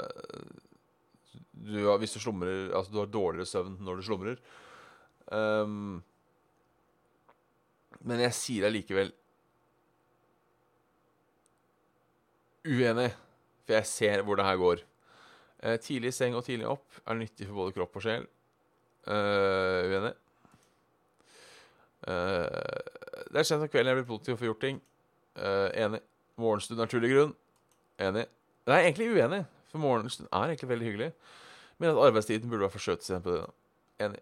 du, 1.53 1.81
hvis 1.99 2.15
du 2.15 2.21
slumrer 2.23 2.71
Altså, 2.71 2.93
du 2.93 3.01
har 3.01 3.11
dårligere 3.11 3.49
søvn 3.49 3.77
når 3.83 3.99
du 3.99 4.07
slumrer. 4.07 4.39
Um, 5.33 6.03
men 8.03 8.23
jeg 8.25 8.35
sier 8.35 8.67
allikevel 8.67 9.13
uenig, 12.67 13.11
for 13.67 13.77
jeg 13.79 13.87
ser 13.91 14.23
hvor 14.27 14.39
det 14.39 14.47
her 14.47 14.59
går. 14.59 14.83
Uh, 15.63 15.77
tidlig 15.79 16.11
i 16.11 16.17
seng 16.17 16.35
og 16.35 16.43
tidlig 16.47 16.67
opp 16.67 17.03
er 17.07 17.19
nyttig 17.19 17.47
for 17.47 17.61
både 17.61 17.75
kropp 17.77 17.99
og 18.01 18.05
sjel. 18.05 18.25
Uh, 19.07 19.87
uenig. 19.87 20.13
Uh, 22.03 22.49
det 23.31 23.39
er 23.39 23.47
kjent 23.47 23.63
om 23.63 23.71
kvelden 23.71 23.93
jeg 23.93 24.01
blir 24.01 24.09
produktiv 24.09 24.35
og 24.35 24.41
får 24.41 24.51
gjort 24.51 24.65
ting. 24.67 24.81
enig. 25.79 26.01
Morgenstund 26.37 26.81
er 26.81 26.89
naturlig 26.89 27.13
grunn. 27.13 27.37
Enig. 28.03 28.27
Nei, 28.67 28.81
egentlig 28.83 29.09
uenig, 29.15 29.45
for 29.71 29.83
morgenstund 29.83 30.29
er 30.29 30.51
egentlig 30.51 30.69
veldig 30.69 30.89
hyggelig. 30.91 31.09
Men 31.79 31.95
at 31.95 32.03
arbeidstiden 32.09 32.51
burde 32.51 32.67
være 32.67 32.75
forskjøvet 32.75 33.07
sent 33.07 33.25
på 33.25 33.37
det. 33.37 33.47
Enig. 34.05 34.21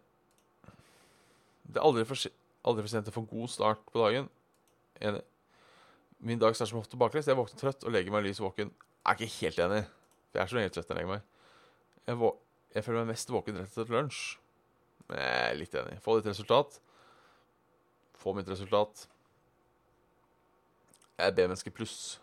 Det 1.71 1.81
er 1.81 1.87
aldri 1.87 2.05
for, 2.09 2.31
aldri 2.69 2.85
for 2.85 2.93
sent 2.93 3.11
å 3.11 3.17
få 3.17 3.25
god 3.33 3.51
start 3.53 3.83
på 3.91 4.05
dagen. 4.05 4.29
Enig. 5.01 5.25
Min 6.21 6.41
dag 6.41 6.55
starter 6.55 6.75
som 6.75 6.83
ofte 6.83 7.01
baklengs. 7.01 7.29
Jeg 7.31 7.39
våkner 7.39 7.61
trøtt 7.61 7.85
og 7.89 7.97
legger 7.97 8.13
meg 8.15 8.27
lys 8.29 8.43
våken. 8.45 8.73
Jeg 9.01 9.11
er 9.11 9.19
ikke 9.19 9.37
helt 9.41 9.61
enig. 9.67 9.83
Jeg 10.35 10.43
er 10.43 10.51
så 10.51 10.59
lenge 10.59 10.73
trøtt 10.75 10.93
jeg 10.93 11.01
legger 11.01 11.15
meg. 11.15 11.30
Jeg, 12.11 12.31
jeg, 12.75 12.85
føler 12.85 13.05
meg 13.05 13.13
mest 13.13 13.31
våken 13.31 13.61
rett 13.61 13.71
etter 13.71 13.95
lunsj. 13.95 14.23
Men 15.11 15.21
jeg 15.23 15.45
er 15.45 15.59
litt 15.59 15.77
enig. 15.79 15.99
Få 16.03 16.17
ditt 16.19 16.31
resultat. 16.31 16.81
Få 18.19 18.35
mitt 18.35 18.51
resultat. 18.51 19.07
Jeg 21.21 21.29
er 21.29 21.37
B-menneske 21.37 21.73
pluss. 21.75 22.19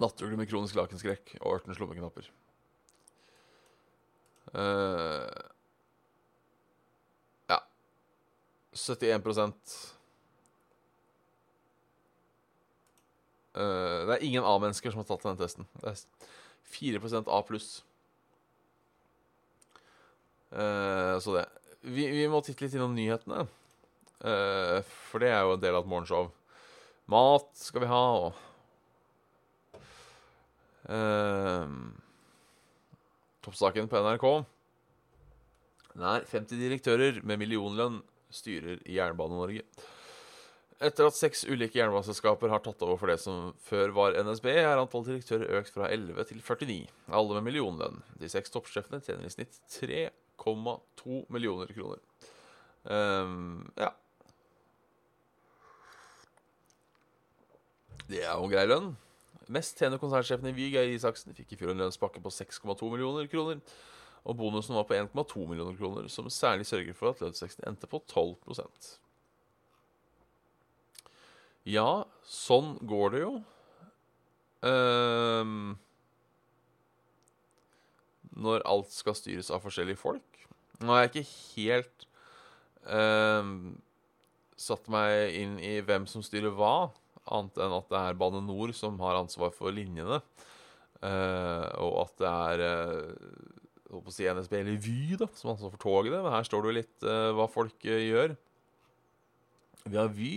Nattugle 0.00 0.38
med 0.40 0.48
kronisk 0.48 0.78
lakenskrekk 0.78 1.34
og 1.42 1.58
ørtens 1.58 1.80
lommeknapper. 1.82 2.28
Uh, 4.52 5.28
ja 7.48 7.58
71 8.76 9.22
Uh, 13.62 14.06
det 14.08 14.16
er 14.16 14.26
ingen 14.26 14.46
A-mennesker 14.46 14.92
som 14.92 15.02
har 15.02 15.08
tatt 15.08 15.26
den 15.26 15.38
testen. 15.38 15.66
Det 15.82 15.92
er 15.92 15.96
4% 16.72 17.30
A 17.30 17.40
pluss. 17.46 17.68
Uh, 20.52 21.18
så 21.22 21.38
det. 21.38 21.46
Vi, 21.82 22.06
vi, 22.14 22.28
må 22.30 22.42
titte 22.44 22.64
litt 22.64 22.74
innom 22.76 22.94
nyhetene. 22.94 23.46
Uh, 24.22 24.78
for 25.10 25.22
det 25.22 25.32
er 25.32 25.42
jo 25.42 25.56
en 25.56 25.62
del 25.62 25.74
av 25.76 25.84
et 25.84 25.90
morgenshow. 25.90 26.30
Mat 27.10 27.48
skal 27.58 27.82
vi 27.82 27.90
ha, 27.90 28.02
og 28.22 28.32
Toppsaken 33.42 33.88
på 33.90 34.00
NRK. 34.02 34.26
Nær 36.02 36.24
50 36.30 36.60
direktører 36.60 37.20
med 37.26 37.40
millionlønn 37.42 38.00
styrer 38.32 38.80
Jernbane-Norge. 38.88 39.64
Etter 40.82 41.06
at 41.06 41.14
seks 41.14 41.44
ulike 41.46 41.78
jernbaneselskaper 41.78 42.50
har 42.50 42.62
tatt 42.64 42.80
over 42.82 42.96
for 42.98 43.10
det 43.10 43.20
som 43.22 43.52
før 43.62 43.92
var 43.94 44.16
NSB, 44.18 44.48
er 44.50 44.80
antall 44.80 45.04
direktører 45.06 45.60
økt 45.60 45.70
fra 45.76 45.86
11 45.94 46.26
til 46.32 46.40
49, 46.42 46.78
alle 47.18 47.36
med 47.36 47.46
millionlønn. 47.46 48.00
De 48.18 48.30
seks 48.30 48.50
toppsjefene 48.50 48.98
tjener 49.04 49.28
i 49.28 49.30
snitt 49.30 49.60
3,2 49.76 51.20
millioner 51.30 51.70
kroner. 51.70 52.02
Um, 52.82 53.68
ja. 53.78 53.92
Det 58.10 58.24
er 58.24 58.34
jo 58.34 58.50
grei 58.50 58.66
lønn. 58.66 58.92
Mest 59.52 59.78
tjener 59.78 60.02
konsernsjefen 60.02 60.50
i 60.50 60.54
Vy, 60.56 60.66
Geir 60.74 60.90
Isaksen, 60.96 61.34
fikk 61.36 61.54
i 61.54 61.60
fjor 61.60 61.76
en 61.76 61.84
lønnspakke 61.84 62.22
på 62.24 62.34
6,2 62.34 62.90
millioner 62.90 63.30
kroner. 63.30 63.62
Og 64.26 64.38
bonusen 64.38 64.74
var 64.74 64.86
på 64.90 64.98
1,2 64.98 65.46
millioner 65.46 65.78
kroner, 65.78 66.10
som 66.10 66.30
særlig 66.30 66.66
sørger 66.66 66.98
for 66.98 67.14
at 67.14 67.22
lønnsveksten 67.22 67.70
endte 67.70 67.90
på 67.90 68.02
12 68.10 68.34
ja, 71.68 72.04
sånn 72.26 72.74
går 72.88 73.14
det 73.14 73.22
jo. 73.22 73.32
Um, 74.62 75.74
når 78.32 78.64
alt 78.68 78.92
skal 78.94 79.16
styres 79.18 79.50
av 79.52 79.62
forskjellige 79.64 80.00
folk. 80.00 80.42
Nå 80.82 80.94
har 80.94 81.04
jeg 81.04 81.12
ikke 81.12 81.32
helt 81.56 82.06
um, 82.88 83.74
satt 84.58 84.88
meg 84.90 85.36
inn 85.38 85.58
i 85.62 85.76
hvem 85.84 86.06
som 86.10 86.24
styrer 86.24 86.54
hva, 86.56 86.90
annet 87.30 87.58
enn 87.62 87.74
at 87.76 87.90
det 87.92 88.00
er 88.00 88.18
Bane 88.18 88.42
Nor 88.42 88.72
som 88.74 88.98
har 89.02 89.20
ansvar 89.20 89.52
for 89.54 89.74
linjene. 89.74 90.22
uh, 91.02 91.66
og 91.82 92.00
at 92.06 92.16
det 92.22 92.30
er 92.30 92.62
uh, 92.62 93.52
holdt 93.92 94.06
på 94.08 94.12
å 94.12 94.14
si 94.14 94.26
NSB 94.26 94.56
eller 94.62 94.80
Vy 94.82 95.18
da, 95.20 95.28
som 95.36 95.50
har 95.50 95.58
ansvar 95.58 95.74
for 95.74 95.82
togene. 95.84 96.22
Men 96.24 96.34
her 96.34 96.48
står 96.48 96.62
det 96.62 96.70
jo 96.72 96.78
litt 96.80 97.06
uh, 97.06 97.30
hva 97.36 97.46
folk 97.50 97.86
uh, 97.86 98.00
gjør. 98.00 98.34
Vi 99.84 99.98
har 99.98 100.10
Vy, 100.14 100.32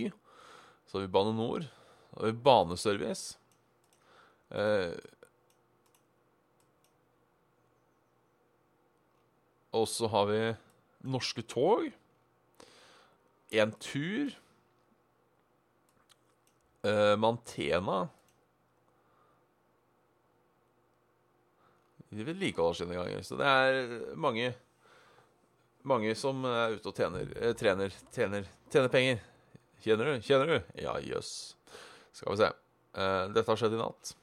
så 0.86 0.98
har 0.98 1.06
vi 1.06 1.12
Bane 1.12 1.34
Nor, 1.36 1.66
så 2.10 2.20
har 2.20 2.26
vi 2.30 2.40
Baneservice. 2.46 3.38
Eh, 4.50 4.94
og 9.76 9.88
så 9.90 10.08
har 10.08 10.26
vi 10.30 10.40
Norske 11.06 11.42
Tog. 11.42 11.90
En 13.50 13.72
tur. 13.82 14.34
Eh, 16.86 17.16
Mantena. 17.16 18.06
De 22.08 22.24
vedlikeholder 22.24 22.78
sine 22.78 22.94
ganger. 22.96 23.22
Så 23.26 23.36
det 23.40 23.50
er 23.50 24.14
mange 24.14 24.54
Mange 25.86 26.16
som 26.18 26.40
er 26.50 26.72
ute 26.74 26.90
og 26.90 26.96
tjener, 26.98 27.28
eh, 27.38 27.52
trener, 27.54 27.92
tjener, 28.10 28.48
tjener 28.74 28.90
penger. 28.90 29.20
Tjener 29.84 30.12
du? 30.12 30.22
Kjenner 30.24 30.52
du? 30.52 30.70
Ja, 30.80 30.96
jøss. 31.02 31.32
Skal 32.16 32.32
vi 32.32 32.40
se. 32.40 32.52
Uh, 32.96 33.26
dette 33.34 33.50
har 33.50 33.60
skjedd 33.60 33.76
i 33.76 33.80
natt. 33.80 34.14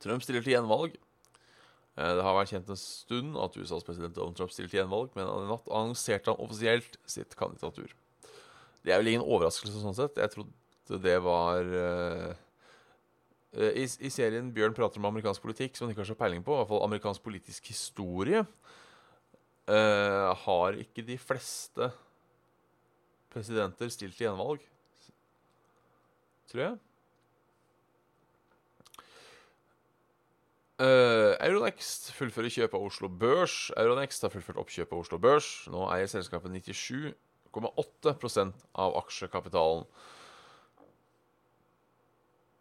Trump 0.00 0.24
stiller 0.24 0.44
til 0.44 0.54
gjenvalg. 0.56 0.96
Eh, 2.00 2.12
det 2.16 2.24
har 2.24 2.36
vært 2.36 2.52
kjent 2.54 2.70
en 2.72 2.78
stund 2.78 3.38
at 3.40 3.56
USAs 3.58 3.84
president 3.86 4.14
Donald 4.16 4.38
Trump 4.38 4.52
stiller 4.54 4.70
til 4.72 4.80
gjenvalg, 4.80 5.10
men 5.16 5.28
i 5.28 5.48
natt 5.50 5.66
annonserte 5.68 6.32
han 6.32 6.40
offisielt 6.40 6.96
sitt 7.08 7.36
kandidatur. 7.38 7.92
Det 8.80 8.94
er 8.94 9.02
vel 9.02 9.12
ingen 9.12 9.26
overraskelse 9.26 9.82
sånn 9.82 9.96
sett. 9.98 10.20
Jeg 10.20 10.32
trodde 10.32 11.02
det 11.04 11.18
var 11.22 11.66
uh, 11.68 12.30
i, 13.52 13.84
I 13.84 14.10
serien 14.10 14.48
Bjørn 14.54 14.74
prater 14.74 15.02
om 15.02 15.10
amerikansk 15.10 15.44
politikk, 15.44 15.76
som 15.76 15.86
han 15.86 15.92
ikke 15.92 16.04
har 16.06 16.12
så 16.12 16.18
peiling 16.18 16.44
på, 16.46 16.54
i 16.54 16.62
hvert 16.62 16.70
fall 16.70 16.86
amerikansk 16.86 17.22
politisk 17.26 17.68
historie, 17.70 18.44
har 19.70 20.76
ikke 20.82 21.04
de 21.06 21.14
fleste 21.20 21.86
presidenter 23.32 23.92
stilt 23.92 24.18
til 24.18 24.28
gjenvalg. 24.28 24.62
Tror 26.50 26.64
jeg. 26.64 26.78
Uh, 30.80 31.36
Euronext 31.44 32.06
fullfører 32.16 32.48
kjøpet 32.48 32.72
av 32.78 32.84
Oslo 32.86 33.08
Børs. 33.12 33.68
Euronext 33.76 34.22
har 34.24 34.32
fullført 34.32 34.56
oppkjøpet 34.62 34.94
av 34.96 35.00
Oslo 35.02 35.18
Børs. 35.20 35.48
Nå 35.68 35.82
eier 35.92 36.08
selskapet 36.08 36.48
97,8% 36.56 38.64
av 38.80 38.96
aksjekapitalen. 39.02 39.84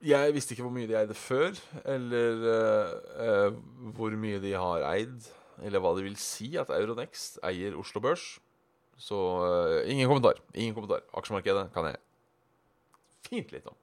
Jeg 0.04 0.36
visste 0.36 0.52
ikke 0.56 0.68
hvor 0.68 0.76
mye 0.76 0.88
de 0.88 0.96
eide 1.00 1.16
før, 1.16 1.52
eller 1.96 2.34
uh, 2.44 2.92
uh, 3.24 3.56
hvor 3.96 4.12
mye 4.20 4.40
de 4.44 4.52
har 4.52 4.84
eid, 4.92 5.16
eller 5.64 5.80
hva 5.84 5.92
det 5.96 6.04
vil 6.10 6.20
si 6.20 6.60
at 6.60 6.76
Euronext 6.76 7.40
eier 7.48 7.80
Oslo 7.80 8.04
Børs. 8.04 8.40
Så 9.00 9.18
ingen 9.88 10.10
kommentar. 10.12 10.42
Ingen 10.54 10.76
kommentar. 10.76 11.06
Aksjemarkedet 11.16 11.70
kan 11.74 11.88
jeg 11.88 12.02
fint 13.30 13.54
litt 13.54 13.68
om. 13.70 13.78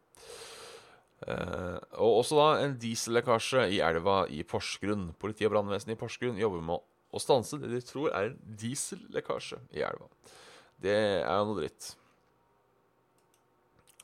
Uh, 1.24 1.78
og 1.96 2.18
også 2.20 2.36
da 2.36 2.48
en 2.60 2.74
diesellekkasje 2.80 3.62
i 3.72 3.78
elva 3.84 4.24
i 4.28 4.42
Porsgrunn. 4.46 5.08
Politi 5.20 5.46
og 5.48 5.54
brannvesenet 5.54 5.96
i 5.96 6.00
Porsgrunn 6.00 6.40
jobber 6.40 6.64
med 6.64 6.84
å 7.16 7.22
stanse 7.22 7.56
det 7.62 7.70
de 7.72 7.80
tror 7.84 8.10
er 8.10 8.30
en 8.30 8.58
diesellekkasje 8.60 9.62
i 9.76 9.84
elva. 9.86 10.10
Det 10.82 10.96
er 11.22 11.38
jo 11.38 11.48
noe 11.48 11.60
dritt. 11.62 11.88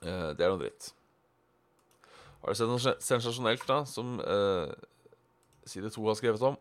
Uh, 0.01 0.33
det 0.33 0.47
er 0.47 0.55
noe 0.55 0.63
dritt. 0.63 0.93
Har 2.43 2.55
du 2.55 2.59
sett 2.59 2.73
noe 2.73 2.97
sensasjonelt 3.05 3.69
da 3.69 3.83
som 3.87 4.17
uh, 4.25 4.73
Side 5.69 5.93
2 5.95 6.09
har 6.09 6.17
skrevet 6.19 6.49
om? 6.49 6.57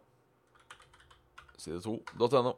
Side2.no. 1.61 2.53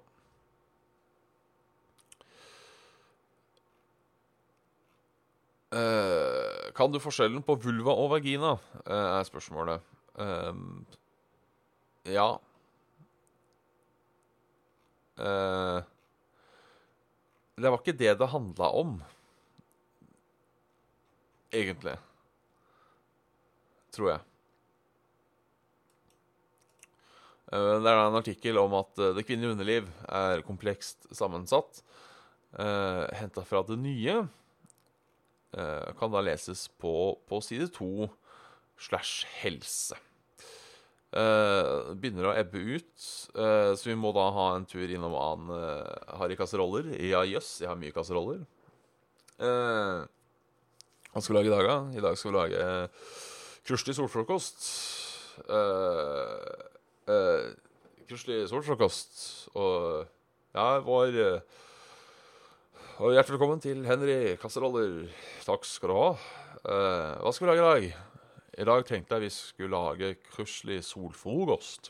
kan 5.74 6.92
du 6.94 7.00
forskjellen 7.02 7.42
på 7.46 7.56
vulva 7.64 7.96
og 7.98 8.12
vagina? 8.14 8.52
Uh, 8.86 9.20
er 9.20 9.24
spørsmålet. 9.26 9.82
Um, 10.14 10.86
ja. 12.06 12.28
Det 17.54 17.70
var 17.70 17.80
ikke 17.80 17.96
det 17.98 18.14
det 18.20 18.28
handla 18.34 18.70
om, 18.76 18.96
egentlig. 21.54 21.96
Tror 23.94 24.10
jeg. 24.10 24.22
Det 27.54 27.90
er 27.94 28.00
en 28.02 28.18
artikkel 28.18 28.58
om 28.58 28.74
at 28.80 29.04
det 29.14 29.26
kvinnelige 29.28 29.54
underliv 29.54 29.90
er 30.10 30.42
komplekst 30.46 31.06
sammensatt. 31.14 31.84
Uh, 32.58 33.06
Henta 33.18 33.46
fra 33.46 33.62
det 33.66 33.78
nye. 33.82 34.24
Eh, 35.54 35.94
kan 36.00 36.10
da 36.14 36.22
leses 36.26 36.66
på, 36.82 36.94
på 37.30 37.40
side 37.46 37.70
2 37.76 38.08
slash 38.82 39.28
helse. 39.44 40.00
Uh, 41.14 41.94
begynner 41.94 42.26
å 42.26 42.34
ebbe 42.34 42.58
ut, 42.58 42.90
uh, 43.38 43.78
så 43.78 43.86
vi 43.86 43.94
må 43.94 44.10
da 44.18 44.34
ha 44.34 44.56
en 44.56 44.66
tur 44.66 44.90
innom 44.90 45.14
annen 45.14 45.54
uh, 45.54 46.18
Harry 46.18 46.34
kasseroller. 46.40 46.88
Ja, 46.98 47.22
jøss, 47.22 47.62
jeg 47.62 47.70
har 47.70 47.78
mye 47.78 47.94
kasseroller. 47.94 48.42
Uh, 49.38 50.10
hva 51.14 51.22
skal 51.22 51.36
vi 51.36 51.38
lage 51.38 51.52
i 51.52 51.54
dag, 51.54 51.70
da? 51.70 51.78
I 51.94 52.02
dag 52.02 52.18
skal 52.18 52.32
vi 52.32 52.38
lage 52.40 52.58
uh, 52.66 52.90
kruslig 53.70 53.94
solfrokost. 54.00 54.66
Uh, 55.46 56.50
kruslig 58.10 58.50
solfrokost. 58.50 59.14
Og 59.54 60.10
ja, 60.58 60.82
vår 60.82 61.14
uh, 61.22 61.46
og 63.02 63.16
hjertelig 63.16 63.40
velkommen 63.40 63.62
til 63.64 63.80
Henry 63.90 64.36
Kasseroller. 64.38 65.08
Takk 65.42 65.64
skal 65.66 65.90
du 65.90 65.96
ha. 65.98 66.10
Uh, 66.62 67.14
hva 67.24 67.32
skal 67.34 67.48
vi 67.48 67.50
lage 67.50 67.64
i 67.64 67.64
dag? 67.66 67.86
I 68.62 68.68
dag 68.70 68.84
tenkte 68.86 69.18
jeg 69.18 69.24
vi 69.24 69.30
skulle 69.34 69.74
lage 69.74 70.12
kruselig 70.28 70.84
solfrokost. 70.86 71.90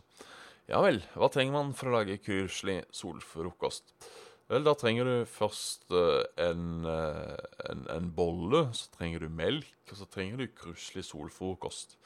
Ja 0.72 0.80
vel, 0.86 1.02
hva 1.20 1.28
trenger 1.34 1.58
man 1.58 1.74
for 1.76 1.92
å 1.92 1.98
lage 1.98 2.22
kruselig 2.24 2.86
solfrokost? 2.96 3.92
Vel, 4.48 4.64
da 4.64 4.76
trenger 4.80 5.10
du 5.10 5.28
først 5.28 5.92
uh, 5.92 6.24
en, 6.40 6.88
uh, 6.88 7.36
en, 7.68 7.84
en, 7.98 8.08
bolle, 8.16 8.70
så 8.72 8.88
trenger 8.96 9.26
du 9.26 9.36
melk, 9.44 9.76
og 9.92 10.00
så 10.00 10.08
trenger 10.08 10.40
du 10.40 10.56
kruselig 10.56 11.04
solfrokost. 11.10 11.98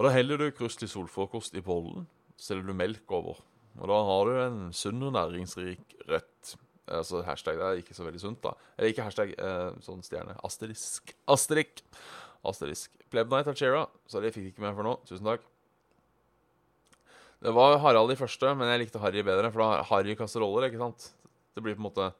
Og 0.00 0.08
da 0.08 0.14
heller 0.16 0.42
du 0.42 0.48
kruselig 0.56 0.90
solfrokost 0.90 1.54
i 1.54 1.62
bollen, 1.62 2.10
så 2.34 2.50
setter 2.50 2.66
du 2.66 2.74
melk 2.74 3.06
over. 3.14 3.38
Og 3.78 3.86
da 3.86 4.02
har 4.10 4.26
du 4.26 4.42
en 4.48 4.60
sunn 4.74 4.98
og 5.06 5.14
næringsrik 5.14 5.94
rett. 6.10 6.56
Altså 6.90 7.22
hashtag 7.26 7.60
det 7.60 7.68
er 7.68 7.80
ikke 7.82 7.94
så 7.94 8.06
veldig 8.06 8.20
sunt, 8.22 8.40
da. 8.42 8.56
Eller 8.76 8.90
ikke 8.90 9.06
hashtag, 9.06 9.34
eh, 9.38 9.70
sånn 9.84 10.02
stjerne. 10.02 10.34
Asterisk. 10.42 11.14
Asterisk. 11.30 11.84
Asterisk. 12.42 12.90
Plebnight 13.12 13.46
av 13.46 13.58
Chera. 13.58 13.86
Sorry, 14.10 14.30
jeg 14.30 14.38
fikk 14.38 14.50
ikke 14.50 14.64
med 14.64 14.74
for 14.74 14.88
nå. 14.88 14.96
Tusen 15.06 15.28
takk. 15.28 15.44
Det 17.42 17.50
var 17.54 17.78
Harald 17.82 18.12
i 18.14 18.18
første, 18.18 18.50
men 18.54 18.70
jeg 18.70 18.84
likte 18.84 19.02
Harry 19.02 19.22
bedre. 19.26 19.50
For 19.50 19.62
da 19.62 19.86
Harry 19.90 20.14
kasseroller, 20.18 20.68
ikke 20.68 20.82
sant? 20.82 21.10
Det 21.54 21.62
blir 21.62 21.74
på 21.78 21.82
en 21.82 21.88
måte 21.90 22.12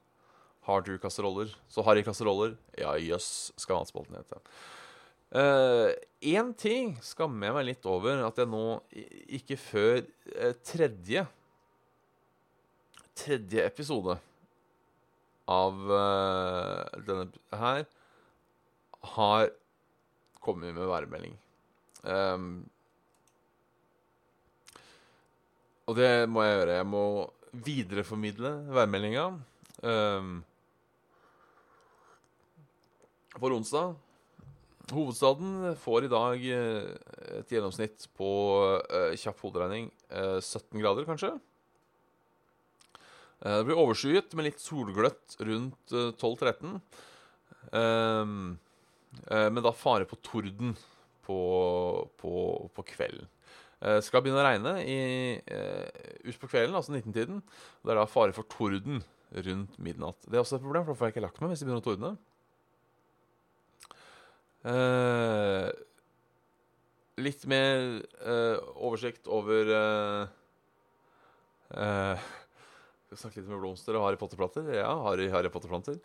Hard 0.62 0.86
to 0.86 0.98
kasseroller? 0.98 1.50
Så 1.68 1.82
Harry 1.82 2.04
kasseroller. 2.06 2.54
Ja, 2.78 2.94
jøss, 2.94 3.50
skal 3.58 3.80
matspalten 3.80 4.14
hete. 4.14 4.38
Én 5.32 6.50
uh, 6.52 6.56
ting 6.58 6.92
skammer 7.02 7.48
jeg 7.48 7.56
meg 7.56 7.66
litt 7.70 7.86
over 7.88 8.20
at 8.28 8.36
jeg 8.38 8.50
nå 8.52 8.66
ikke 9.32 9.56
før 9.56 10.02
uh, 10.36 10.52
tredje 10.60 11.24
Tredje 13.16 13.64
episode 13.64 14.18
av 15.50 15.80
uh, 15.90 17.02
denne 17.06 17.26
her 17.58 17.86
har 19.16 19.50
kommet 20.42 20.74
med 20.74 20.90
værmelding. 20.90 21.34
Um, 22.02 22.64
og 25.86 25.98
det 25.98 26.12
må 26.30 26.44
jeg 26.46 26.56
gjøre. 26.58 26.78
Jeg 26.78 26.88
må 26.88 27.04
videreformidle 27.52 28.52
værmeldinga. 28.72 29.26
Um, 29.82 30.40
for 33.32 33.54
onsdag 33.56 33.94
Hovedstaden 34.92 35.76
får 35.80 36.04
i 36.04 36.10
dag 36.10 36.42
eh, 36.52 36.88
et 37.38 37.52
gjennomsnitt 37.54 38.08
på 38.18 38.28
uh, 38.82 39.14
kjapp 39.16 39.38
hoderegning 39.44 39.86
uh, 40.10 40.36
17 40.42 40.82
grader, 40.82 41.06
kanskje. 41.08 41.30
Eh, 43.42 43.58
det 43.58 43.66
blir 43.66 43.80
overskyet 43.82 44.34
med 44.38 44.48
litt 44.48 44.62
solgløtt 44.62 45.36
rundt 45.42 45.94
12-13. 45.94 46.78
Eh, 46.78 47.78
ehm, 47.80 48.58
eh, 49.26 49.48
men 49.50 49.62
da 49.64 49.74
fare 49.74 50.06
på 50.08 50.18
torden 50.22 50.76
på, 51.26 51.38
på, 52.18 52.34
på 52.74 52.90
kvelden. 52.94 53.28
Det 53.82 54.04
skal 54.06 54.22
begynne 54.22 54.38
å 54.38 54.46
regne 54.46 54.72
i, 54.86 54.98
utpå 56.30 56.46
kvelden, 56.46 56.76
altså 56.78 56.92
19-tiden. 56.94 57.40
Det 57.82 57.90
er 57.90 57.98
da 57.98 58.04
fare 58.06 58.30
for 58.36 58.46
torden 58.46 59.00
rundt 59.34 59.74
midnatt. 59.82 60.20
Det 60.22 60.36
er 60.36 60.44
også 60.44 60.60
et 60.60 60.62
problem, 60.62 60.84
for 60.84 60.94
da 60.94 60.98
får 61.00 61.08
jeg 61.08 61.14
ikke 61.16 61.24
lagt 61.24 61.40
meg 61.42 61.50
hvis 61.50 61.64
det 61.64 61.66
begynner 61.66 61.82
å 61.82 61.86
tordne. 61.88 62.12
Eh, 64.70 65.66
litt 67.26 67.42
mer 67.50 67.98
eh, 68.22 68.62
oversikt 68.78 69.26
over 69.26 69.72
eh, 69.74 70.30
Snakke 73.18 73.40
litt 73.40 73.50
med 73.50 73.60
blomster 73.60 73.98
og 73.98 74.06
Harry 74.06 74.18
Potter-plater. 74.20 74.68
Ja, 74.76 74.92
Harry, 75.06 75.28
Harry 75.32 75.50
Potter-planter. 75.52 75.98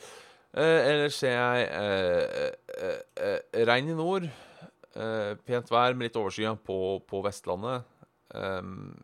Eh, 0.57 0.79
ellers 0.91 1.17
ser 1.19 1.35
jeg 1.35 1.67
eh, 1.75 2.51
eh, 2.77 3.01
eh, 3.23 3.65
regn 3.67 3.91
i 3.91 3.97
nord. 3.97 4.27
Eh, 4.97 5.33
pent 5.47 5.69
vær 5.71 5.95
med 5.95 6.09
litt 6.09 6.19
overskya 6.19 6.55
på, 6.67 6.79
på 7.07 7.21
Vestlandet. 7.25 7.85
Ehm, 8.35 8.95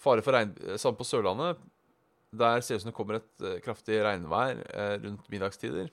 fare 0.00 0.24
for 0.26 0.34
regn 0.34 0.54
Samme 0.80 0.98
på 0.98 1.06
Sørlandet. 1.06 1.60
Der 2.30 2.62
ser 2.62 2.76
det 2.76 2.80
ut 2.80 2.84
som 2.84 2.92
det 2.92 2.96
kommer 2.96 3.18
et 3.18 3.46
eh, 3.46 3.58
kraftig 3.64 3.98
regnvær 4.06 4.62
eh, 4.70 4.94
rundt 5.02 5.26
middagstider. 5.32 5.90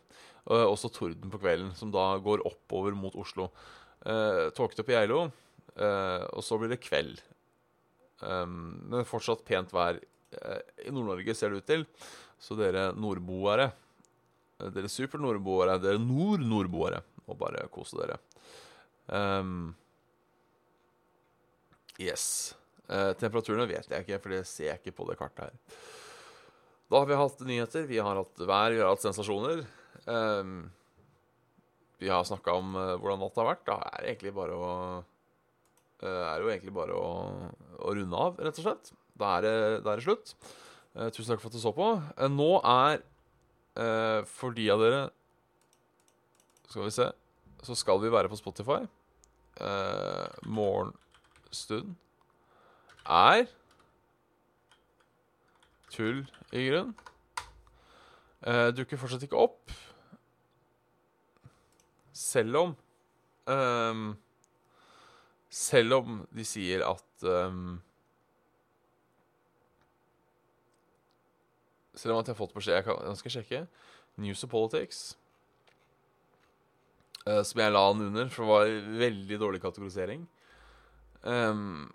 Og 0.48 0.74
også 0.76 0.94
torden 0.94 1.34
på 1.34 1.42
kvelden, 1.42 1.74
som 1.76 1.92
da 1.92 2.14
går 2.24 2.46
oppover 2.48 2.96
mot 2.96 3.16
Oslo. 3.20 3.50
Uh, 4.06 4.48
Tåkete 4.56 4.86
på 4.86 4.94
Geilo, 4.94 5.26
eh, 5.76 6.24
og 6.32 6.44
så 6.46 6.56
blir 6.62 6.70
det 6.72 6.78
kveld. 6.80 7.18
Um, 8.22 8.78
men 8.88 9.08
fortsatt 9.10 9.44
pent 9.48 9.74
vær. 9.76 10.00
Eh, 10.42 10.88
I 10.88 10.94
Nord-Norge 10.94 11.36
ser 11.36 11.52
det 11.52 11.62
ut 11.62 11.70
til. 11.70 11.86
Så 12.42 12.58
dere 12.58 12.92
nordboere, 12.98 13.72
eh, 14.60 14.70
dere 14.74 14.92
super-nordboere, 14.92 15.80
dere 15.82 16.02
nord-nordboere, 16.02 17.02
må 17.28 17.38
bare 17.40 17.66
kose 17.74 18.00
dere. 18.00 18.20
Um, 19.08 19.76
yes. 22.00 22.56
Uh, 22.88 23.12
temperaturene 23.20 23.68
vet 23.68 23.90
jeg 23.92 24.06
ikke, 24.06 24.20
for 24.24 24.36
det 24.36 24.46
ser 24.48 24.70
jeg 24.70 24.82
ikke 24.82 24.96
på 24.96 25.08
det 25.10 25.18
kartet 25.20 25.48
her. 25.48 25.82
Da 26.88 27.02
har 27.02 27.10
vi 27.10 27.20
hatt 27.20 27.42
nyheter, 27.44 27.84
vi 27.90 28.00
har 28.00 28.16
hatt 28.16 28.40
vær, 28.40 28.72
vi 28.72 28.80
har 28.80 28.94
hatt 28.94 29.04
sensasjoner. 29.04 29.66
Um, 30.08 30.70
vi 32.00 32.08
har 32.14 32.24
snakka 32.24 32.54
om 32.56 32.76
hvordan 32.78 33.20
natta 33.20 33.42
har 33.42 33.50
vært. 33.50 33.66
Da 33.68 33.80
er 33.90 34.04
det 34.04 34.12
egentlig 34.14 34.36
bare 34.38 34.56
å 34.56 34.72
uh, 36.04 36.38
jo 36.42 36.52
egentlig 36.52 36.74
bare 36.76 36.96
å, 36.96 37.10
å, 37.80 37.94
runde 37.96 38.22
av, 38.22 38.40
rett 38.42 38.62
og 38.62 38.68
slett. 38.68 38.92
Da 39.18 39.38
er 39.38 39.46
det, 39.46 39.54
da 39.86 39.92
er 39.92 40.00
det 40.00 40.06
slutt. 40.06 40.34
Eh, 40.96 41.10
tusen 41.14 41.32
takk 41.32 41.42
for 41.44 41.50
at 41.52 41.58
du 41.58 41.62
så 41.62 41.74
på. 41.76 41.90
nå 42.34 42.52
er 42.64 43.04
for 44.26 44.56
de 44.58 44.64
av 44.74 44.80
dere 44.82 45.02
Skal 46.66 46.88
vi 46.88 46.94
se 46.96 47.06
Så 47.62 47.76
skal 47.78 48.00
vi 48.02 48.10
være 48.10 48.32
på 48.32 48.40
Spotify. 48.40 48.80
morgenstund 50.50 51.94
er 53.06 53.46
tull 55.94 56.26
i 56.52 56.66
grunn. 56.66 56.96
dukker 58.74 58.98
fortsatt 58.98 59.28
ikke 59.30 59.46
opp. 59.46 59.78
Selv 62.18 62.58
om 62.58 62.76
um, 63.46 64.08
Selv 65.50 66.00
om 66.02 66.24
de 66.34 66.46
sier 66.46 66.84
at 66.86 67.28
um, 67.30 67.78
Selv 71.98 72.14
om 72.14 72.22
at 72.22 72.28
jeg 72.30 72.36
har 72.36 72.40
fått 72.40 72.54
beskjed 72.54 72.78
Jeg, 72.78 72.86
kan, 72.86 73.00
jeg 73.10 73.22
skal 73.22 73.34
sjekke. 73.38 73.62
News 74.22 74.44
of 74.46 74.52
Politics. 74.54 75.18
Uh, 77.28 77.42
som 77.44 77.60
jeg 77.60 77.74
la 77.74 77.86
den 77.92 78.08
under, 78.08 78.30
for 78.32 78.46
det 78.46 78.52
var 78.54 79.00
veldig 79.02 79.40
dårlig 79.42 79.62
kategorisering. 79.62 80.28
Um, 81.28 81.90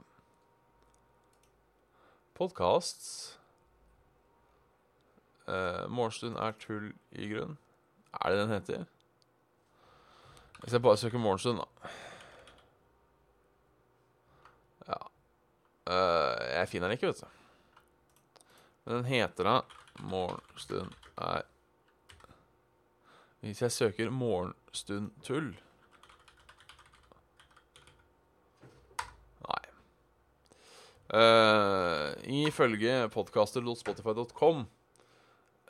Podkasts 2.37 3.39
uh, 5.47 5.89
Morgenstund 5.89 6.37
er 6.37 6.57
tull 6.61 6.91
i 7.13 7.29
grunn. 7.31 7.57
Er 8.13 8.33
det 8.33 8.41
den 8.43 8.53
heter? 8.53 8.85
Hvis 10.63 10.73
jeg 10.77 10.83
bare 10.83 10.97
søker 10.97 11.19
morgenstund, 11.19 11.59
da 11.59 11.65
Ja. 14.89 14.99
Uh, 15.87 16.55
jeg 16.59 16.69
finner 16.69 16.89
den 16.89 16.99
ikke, 16.99 17.07
vet 17.07 17.23
du. 17.23 17.27
Men 18.85 18.95
den 18.97 19.05
heter 19.05 19.45
da 19.49 19.61
Morgenstund 20.01 20.93
er 21.19 21.43
Hvis 23.41 23.63
jeg 23.63 23.73
søker 23.73 24.11
morgenstund 24.11 25.11
tull 25.23 25.53
Nei. 29.43 29.63
Uh, 31.13 32.15
ifølge 32.47 33.09
podcaster.spotify.com 33.13 34.65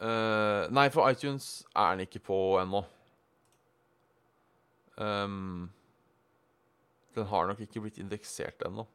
uh, 0.03 0.65
Nei, 0.71 0.89
for 0.95 1.09
iTunes 1.09 1.65
er 1.75 1.97
den 1.97 2.07
ikke 2.07 2.23
på 2.29 2.39
ennå. 2.61 2.85
Um, 4.97 5.71
den 7.15 7.27
har 7.27 7.47
nok 7.49 7.61
ikke 7.61 7.81
blitt 7.85 7.99
indeksert 7.99 8.63
ennå. 8.67 8.87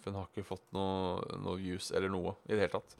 For 0.00 0.10
den 0.10 0.18
har 0.18 0.28
ikke 0.28 0.46
fått 0.46 0.64
noe, 0.74 1.20
noe 1.40 1.60
views 1.60 1.92
eller 1.94 2.10
noe 2.12 2.34
i 2.48 2.54
det 2.54 2.64
hele 2.64 2.74
tatt. 2.74 2.96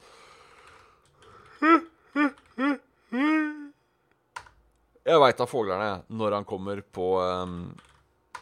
Jeg 5.03 5.19
veit 5.19 5.41
av 5.43 5.49
foglerne 5.51 6.03
når 6.15 6.37
han 6.37 6.45
kommer 6.47 6.79
på, 6.95 7.07
um, 7.19 7.73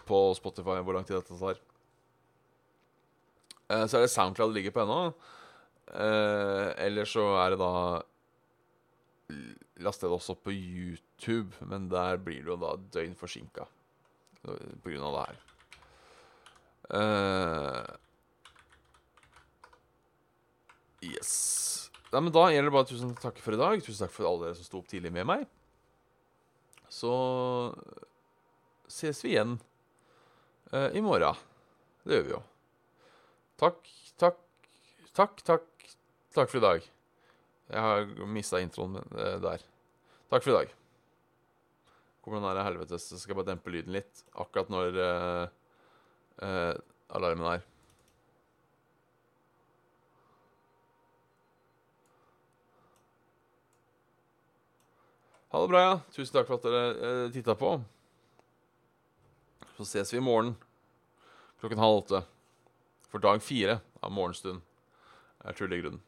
på 0.05 0.17
Spotify, 0.37 0.77
hvor 0.85 0.93
lang 0.93 1.07
tid 1.07 1.17
dette 1.17 1.37
tar. 1.39 1.61
Uh, 3.71 3.85
så 3.89 3.97
er 3.97 4.05
det 4.05 4.11
SoundCloud 4.13 4.51
det 4.51 4.59
ligger 4.59 4.75
på 4.75 4.83
ennå. 4.83 4.99
Uh, 5.91 6.69
eller 6.77 7.09
så 7.09 7.23
er 7.41 7.55
det 7.55 7.61
da 7.63 7.71
laster 9.81 10.07
det 10.07 10.17
også 10.19 10.35
på 10.37 10.53
YouTube, 10.53 11.55
men 11.65 11.89
der 11.89 12.21
blir 12.21 12.43
det 12.43 12.51
jo 12.53 12.59
da 12.61 12.75
døgn 12.93 13.15
forsinka 13.17 13.65
på 14.41 14.53
grunn 14.85 15.07
av 15.07 15.15
det 15.15 15.23
her. 15.25 15.37
Uh, 16.91 17.85
yes. 21.09 21.33
Nei, 22.11 22.19
men 22.19 22.33
da 22.35 22.49
gjelder 22.51 22.69
det 22.69 22.75
bare 22.75 22.89
tusen 22.89 23.15
takk 23.17 23.41
for 23.41 23.55
i 23.55 23.61
dag. 23.61 23.81
Tusen 23.81 24.05
takk 24.05 24.13
for 24.13 24.27
alle 24.29 24.49
dere 24.49 24.59
som 24.59 24.67
sto 24.67 24.81
opp 24.81 24.89
tidlig 24.91 25.13
med 25.15 25.25
meg. 25.29 25.47
Så 26.91 27.11
ses 28.91 29.23
vi 29.23 29.35
igjen 29.35 29.55
uh, 30.73 30.89
i 30.91 31.01
morgen. 31.03 31.39
Det 32.03 32.17
gjør 32.17 32.25
vi 32.27 32.33
jo. 32.33 32.41
Takk, 33.61 33.79
takk, 34.19 34.41
takk, 35.15 35.39
takk, 35.47 35.87
takk 36.35 36.51
for 36.51 36.59
i 36.59 36.65
dag. 36.65 36.89
Jeg 37.71 37.85
har 37.85 38.11
mista 38.27 38.59
introen 38.59 38.99
uh, 38.99 39.37
der. 39.39 39.63
Takk 40.33 40.43
for 40.43 40.51
i 40.51 40.57
dag. 40.59 40.75
Kommer 42.21 42.41
den 42.41 42.51
her 42.51 42.67
helvetes 42.67 43.07
Så 43.07 43.17
skal 43.17 43.33
jeg 43.33 43.39
bare 43.39 43.53
dempe 43.53 43.71
lyden 43.73 43.95
litt 43.95 44.25
akkurat 44.37 44.69
når 44.69 44.99
uh, 44.99 45.45
uh, 46.43 46.73
alarmen 47.15 47.53
er. 47.55 47.70
Ha 55.51 55.61
det 55.61 55.71
bra, 55.71 55.81
ja. 55.83 55.95
Tusen 56.15 56.35
takk 56.35 56.47
for 56.47 56.59
at 56.59 56.67
dere 56.67 56.83
uh, 57.27 57.31
titta 57.33 57.55
på. 57.59 57.73
Så 59.75 59.87
ses 59.89 60.13
vi 60.13 60.19
i 60.21 60.23
morgen 60.23 60.53
klokken 61.61 61.81
halv 61.81 62.01
åtte 62.01 62.21
for 63.11 63.21
dag 63.21 63.41
fire 63.43 63.79
av 64.01 64.13
Morgenstund. 64.15 64.61
er 65.43 65.57
tullegrunnen. 65.57 65.99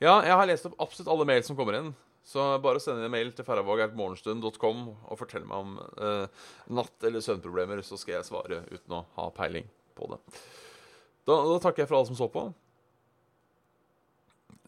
Ja, 0.00 0.20
jeg 0.24 0.32
har 0.36 0.48
lest 0.48 0.66
opp 0.68 0.78
absolutt 0.80 1.10
alle 1.12 1.26
mail 1.28 1.42
som 1.46 1.56
kommer 1.58 1.76
inn. 1.78 1.92
Så 2.24 2.42
bare 2.62 2.80
send 2.82 3.00
en 3.02 3.12
mail 3.12 3.32
til 3.34 3.44
ferravåg.morgenstund.com 3.46 4.80
og 4.92 5.18
fortell 5.18 5.46
meg 5.48 5.56
om 5.64 5.76
eh, 5.80 6.42
natt- 6.72 7.06
eller 7.08 7.24
søvnproblemer, 7.24 7.80
så 7.84 7.96
skal 8.00 8.18
jeg 8.18 8.28
svare 8.28 8.60
uten 8.70 8.96
å 8.96 9.04
ha 9.16 9.28
peiling 9.34 9.66
på 9.96 10.08
det. 10.12 10.18
Da, 11.28 11.36
da 11.36 11.56
takker 11.62 11.82
jeg 11.84 11.90
for 11.90 11.98
alle 12.00 12.10
som 12.10 12.18
så 12.20 12.28
på. 12.32 12.44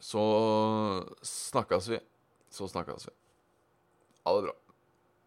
Så 0.02 0.22
snakkes 1.26 1.90
vi. 1.92 2.00
Så 2.52 2.68
snakkes 2.68 3.06
vi. 3.08 3.12
Ha 4.24 4.36
det 4.36 4.42
bra. 4.42 4.52